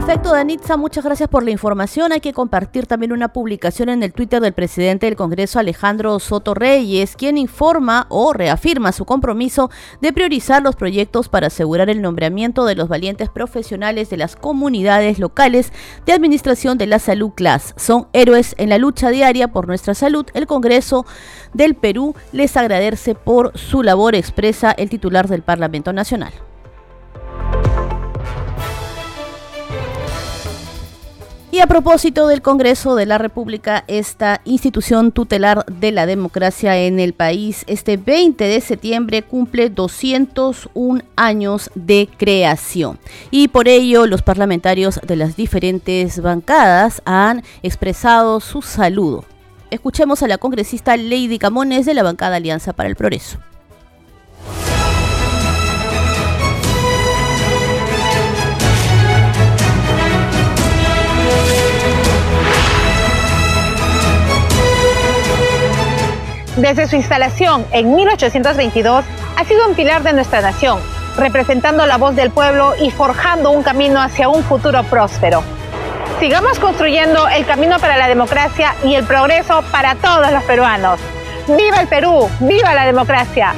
Perfecto, 0.06 0.34
Danitza, 0.34 0.76
muchas 0.76 1.06
gracias 1.06 1.30
por 1.30 1.46
la 1.46 1.52
información. 1.52 2.12
Hay 2.12 2.20
que 2.20 2.34
compartir 2.34 2.88
también 2.88 3.14
una 3.14 3.32
publicación 3.32 3.88
en 3.88 4.04
el 4.04 4.12
Twitter 4.12 4.42
del 4.42 4.52
presidente 4.52 5.06
del 5.06 5.16
Congreso, 5.16 5.60
Alejandro 5.60 6.20
Soto 6.20 6.54
Reyes, 6.54 7.16
quien 7.16 7.38
informa 7.38 8.08
o 8.10 8.34
reafirma 8.34 8.92
su 8.92 9.06
compromiso 9.06 9.72
de 10.02 10.12
priorizar 10.12 10.62
los 10.62 10.76
proyectos 10.76 11.30
para 11.30 11.48
asegurar 11.48 11.90
el 11.90 12.02
nombramiento 12.02 12.66
de 12.66 12.76
los 12.76 12.90
valientes 12.90 13.30
profesionales 13.30 14.10
de 14.10 14.18
las 14.18 14.36
comunidades 14.36 15.20
locales 15.20 15.72
de 16.06 16.12
administración 16.12 16.78
de 16.78 16.88
la 16.88 17.00
salud 17.00 17.32
CLAS. 17.34 17.74
Son 17.78 18.10
héroes 18.12 18.56
en 18.58 18.68
la 18.68 18.80
lucha 18.80 19.10
diaria 19.10 19.54
por 19.54 19.68
nuestra 19.68 19.94
salud. 19.94 20.26
El 20.34 20.48
Congreso 20.48 21.06
del 21.54 21.76
Perú 21.76 22.14
les 22.34 22.58
agradece 22.58 23.16
por 23.16 23.58
su 23.58 23.84
labor, 23.84 24.16
expresa 24.16 24.74
el 24.74 24.90
titular 24.90 25.30
del 25.30 25.44
Parlamento 25.44 25.94
Nacional. 25.94 26.34
Y 31.54 31.60
a 31.60 31.68
propósito 31.68 32.26
del 32.26 32.42
Congreso 32.42 32.96
de 32.96 33.06
la 33.06 33.20
República, 33.20 33.84
esta 33.88 34.42
institución 34.44 35.12
tutelar 35.12 35.64
de 35.68 35.92
la 35.92 36.08
democracia 36.08 36.80
en 36.80 37.00
el 37.00 37.14
país, 37.14 37.64
este 37.68 37.96
20 37.96 38.44
de 38.44 38.60
septiembre 38.60 39.22
cumple 39.22 39.70
201 39.70 41.04
años 41.16 41.70
de 41.76 42.10
creación. 42.18 42.98
Y 43.30 43.50
por 43.50 43.68
ello 43.68 44.08
los 44.08 44.24
parlamentarios 44.24 45.00
de 45.06 45.16
las 45.16 45.36
diferentes 45.36 46.20
bancadas 46.24 47.04
han 47.06 47.44
expresado 47.62 48.40
su 48.40 48.64
saludo. 48.64 49.24
Escuchemos 49.70 50.24
a 50.24 50.28
la 50.28 50.40
congresista 50.40 50.98
Lady 50.98 51.38
Camones 51.38 51.86
de 51.86 51.94
la 51.94 52.02
bancada 52.02 52.38
Alianza 52.38 52.74
para 52.74 52.90
el 52.90 52.96
Progreso. 52.96 53.38
Desde 66.58 66.88
su 66.88 66.96
instalación 66.96 67.66
en 67.72 67.96
1822, 67.96 69.04
ha 69.38 69.44
sido 69.46 69.68
un 69.68 69.74
pilar 69.74 70.04
de 70.04 70.14
nuestra 70.14 70.40
nación, 70.42 70.80
representando 71.18 71.88
la 71.88 71.98
voz 71.98 72.16
del 72.16 72.30
pueblo 72.30 72.76
y 72.80 72.92
forjando 72.92 73.50
un 73.50 73.64
camino 73.64 74.00
hacia 74.00 74.30
un 74.30 74.44
futuro 74.44 74.84
próspero. 74.84 75.44
Sigamos 76.20 76.60
construyendo 76.60 77.28
el 77.28 77.44
camino 77.48 77.80
para 77.80 77.98
la 77.98 78.08
democracia 78.08 78.76
y 78.84 78.94
el 78.94 79.04
progreso 79.04 79.64
para 79.72 79.96
todos 79.96 80.32
los 80.32 80.44
peruanos. 80.44 81.00
¡Viva 81.48 81.82
el 81.82 81.88
Perú! 81.88 82.30
¡Viva 82.40 82.76
la 82.76 82.86
democracia! 82.86 83.56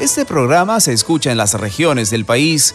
Este 0.00 0.24
programa 0.26 0.80
se 0.80 0.92
escucha 0.92 1.30
en 1.30 1.38
las 1.38 1.54
regiones 1.54 2.10
del 2.10 2.24
país 2.24 2.74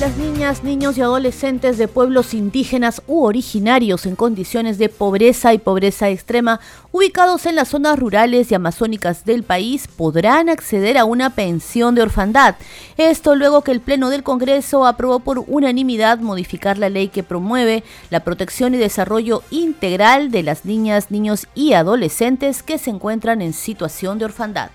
Las 0.00 0.16
niñas, 0.16 0.64
niños 0.64 0.98
y 0.98 1.02
adolescentes 1.02 1.78
de 1.78 1.86
pueblos 1.86 2.34
indígenas 2.34 3.00
u 3.06 3.22
originarios 3.22 4.06
en 4.06 4.16
condiciones 4.16 4.76
de 4.76 4.88
pobreza 4.88 5.54
y 5.54 5.58
pobreza 5.58 6.10
extrema, 6.10 6.58
ubicados 6.90 7.46
en 7.46 7.54
las 7.54 7.68
zonas 7.68 7.98
rurales 7.98 8.50
y 8.50 8.56
amazónicas 8.56 9.24
del 9.24 9.44
país, 9.44 9.86
podrán 9.86 10.48
acceder 10.48 10.98
a 10.98 11.04
una 11.04 11.30
pensión 11.30 11.94
de 11.94 12.02
orfandad. 12.02 12.56
Esto 12.96 13.36
luego 13.36 13.62
que 13.62 13.70
el 13.70 13.80
Pleno 13.80 14.10
del 14.10 14.24
Congreso 14.24 14.84
aprobó 14.84 15.20
por 15.20 15.44
unanimidad 15.46 16.18
modificar 16.18 16.76
la 16.76 16.90
ley 16.90 17.06
que 17.08 17.22
promueve 17.22 17.84
la 18.10 18.20
protección 18.20 18.74
y 18.74 18.78
desarrollo 18.78 19.42
integral 19.50 20.32
de 20.32 20.42
las 20.42 20.64
niñas, 20.64 21.12
niños 21.12 21.46
y 21.54 21.74
adolescentes 21.74 22.64
que 22.64 22.78
se 22.78 22.90
encuentran 22.90 23.40
en 23.40 23.52
situación 23.52 24.18
de 24.18 24.24
orfandad. 24.24 24.70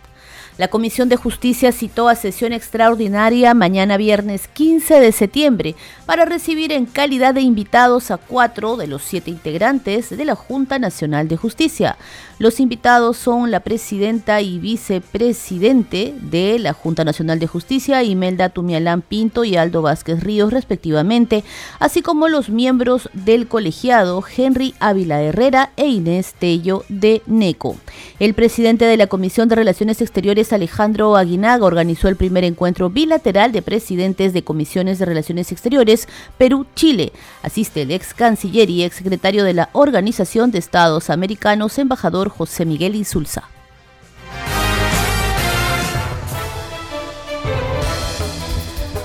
La 0.60 0.68
Comisión 0.68 1.08
de 1.08 1.16
Justicia 1.16 1.72
citó 1.72 2.10
a 2.10 2.16
sesión 2.16 2.52
extraordinaria 2.52 3.54
mañana 3.54 3.96
viernes 3.96 4.50
15 4.50 5.00
de 5.00 5.14
septiembre 5.14 5.76
para 6.06 6.26
recibir 6.26 6.74
en 6.74 6.86
calidad 6.86 7.34
de 7.34 7.40
invitados 7.40 8.12
a 8.12 8.18
cuatro 8.18 8.76
de 8.76 8.88
los 8.88 9.02
siete 9.02 9.32
integrantes 9.32 10.10
de 10.10 10.26
la 10.26 10.36
Junta 10.36 10.78
Nacional 10.78 11.30
de 11.30 11.38
Justicia. 11.38 11.96
Los 12.40 12.62
invitados 12.62 13.18
son 13.18 13.52
la 13.52 13.60
presidenta 13.60 14.40
y 14.40 14.60
vicepresidente 14.60 16.16
de 16.22 16.58
la 16.58 16.72
Junta 16.72 17.04
Nacional 17.04 17.38
de 17.38 17.48
Justicia, 17.48 18.02
Imelda 18.02 18.48
Tumialán 18.48 19.02
Pinto 19.02 19.44
y 19.44 19.58
Aldo 19.58 19.82
Vázquez 19.82 20.24
Ríos, 20.24 20.54
respectivamente, 20.54 21.44
así 21.80 22.02
como 22.02 22.30
los 22.30 22.48
miembros 22.48 23.10
del 23.12 23.50
colegiado 23.50 24.24
Henry 24.38 24.74
Ávila 24.80 25.22
Herrera 25.22 25.72
e 25.76 25.88
Inés 25.88 26.34
Tello 26.40 26.86
de 26.88 27.22
NECO. 27.26 27.76
El 28.22 28.34
presidente 28.34 28.86
de 28.86 28.96
la 28.96 29.08
Comisión 29.08 29.50
de 29.50 29.56
Relaciones 29.56 30.02
Exteriores, 30.02 30.54
Alejandro 30.54 31.18
Aguinaga, 31.18 31.66
organizó 31.66 32.08
el 32.08 32.16
primer 32.16 32.46
encuentro 32.46 32.90
bilateral 32.90 33.52
de 33.52 33.62
presidentes 33.62 34.32
de 34.32 34.46
comisiones 34.46 34.98
de 34.98 35.04
Relaciones 35.04 35.52
Exteriores 35.52 36.08
Perú-Chile. 36.38 37.12
Asiste 37.44 37.82
el 37.82 37.92
ex 37.92 38.14
canciller 38.14 38.70
y 38.70 38.86
ex 38.86 38.96
secretario 38.96 39.44
de 39.44 39.56
la 39.56 39.70
Organización 39.74 40.52
de 40.52 40.60
Estados 40.60 41.10
Americanos, 41.10 41.78
embajador 41.78 42.29
José 42.30 42.66
Miguel 42.66 42.96
Insulza. 42.96 43.44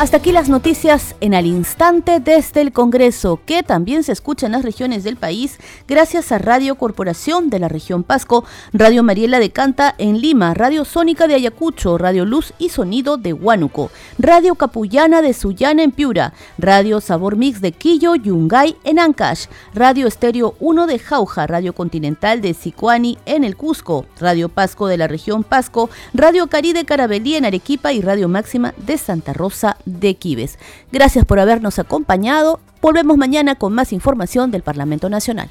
Hasta 0.04 0.18
aquí 0.18 0.32
las 0.32 0.50
noticias 0.50 1.16
en 1.22 1.32
al 1.32 1.46
instante 1.46 2.20
desde 2.20 2.60
el 2.60 2.74
Congreso, 2.74 3.40
que 3.46 3.62
también 3.62 4.04
se 4.04 4.12
escucha 4.12 4.44
en 4.44 4.52
las 4.52 4.62
regiones 4.62 5.02
del 5.02 5.16
país 5.16 5.56
gracias 5.88 6.30
a 6.30 6.36
Radio 6.36 6.74
Corporación 6.74 7.48
de 7.48 7.58
la 7.58 7.68
región 7.68 8.02
Pasco, 8.02 8.44
Radio 8.74 9.02
Mariela 9.02 9.38
de 9.38 9.48
Canta 9.48 9.94
en 9.96 10.20
Lima, 10.20 10.52
Radio 10.52 10.84
Sónica 10.84 11.26
de 11.26 11.36
Ayacucho, 11.36 11.96
Radio 11.96 12.26
Luz 12.26 12.52
y 12.58 12.68
Sonido 12.68 13.16
de 13.16 13.32
Huánuco, 13.32 13.90
Radio 14.18 14.56
Capullana 14.56 15.22
de 15.22 15.32
Sullana 15.32 15.82
en 15.82 15.90
Piura, 15.90 16.34
Radio 16.58 17.00
Sabor 17.00 17.36
Mix 17.36 17.62
de 17.62 17.72
Quillo, 17.72 18.14
Yungay 18.14 18.76
en 18.84 18.98
Ancash, 18.98 19.46
Radio 19.72 20.06
Estéreo 20.06 20.54
1 20.60 20.86
de 20.86 20.98
Jauja, 20.98 21.46
Radio 21.46 21.72
Continental 21.72 22.42
de 22.42 22.52
Sicuani 22.52 23.16
en 23.24 23.42
el 23.42 23.56
Cusco, 23.56 24.04
Radio 24.20 24.50
Pasco 24.50 24.86
de 24.86 24.98
la 24.98 25.08
región 25.08 25.44
Pasco, 25.44 25.88
Radio 26.12 26.46
Cari 26.48 26.74
de 26.74 26.84
Carabelí 26.84 27.36
en 27.36 27.46
Arequipa 27.46 27.94
y 27.94 28.02
Radio 28.02 28.28
Máxima 28.28 28.74
de 28.76 28.98
Santa 28.98 29.32
Rosa 29.32 29.78
de 30.00 30.14
Quibes. 30.16 30.58
Gracias 30.92 31.24
por 31.24 31.40
habernos 31.40 31.78
acompañado. 31.78 32.60
Volvemos 32.80 33.16
mañana 33.16 33.54
con 33.54 33.72
más 33.72 33.92
información 33.92 34.50
del 34.50 34.62
Parlamento 34.62 35.08
Nacional. 35.08 35.50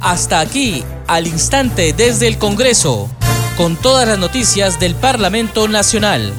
Hasta 0.00 0.38
aquí, 0.38 0.84
al 1.08 1.26
instante 1.26 1.92
desde 1.92 2.28
el 2.28 2.38
Congreso, 2.38 3.08
con 3.56 3.74
todas 3.76 4.06
las 4.06 4.18
noticias 4.18 4.78
del 4.78 4.94
Parlamento 4.94 5.66
Nacional. 5.66 6.32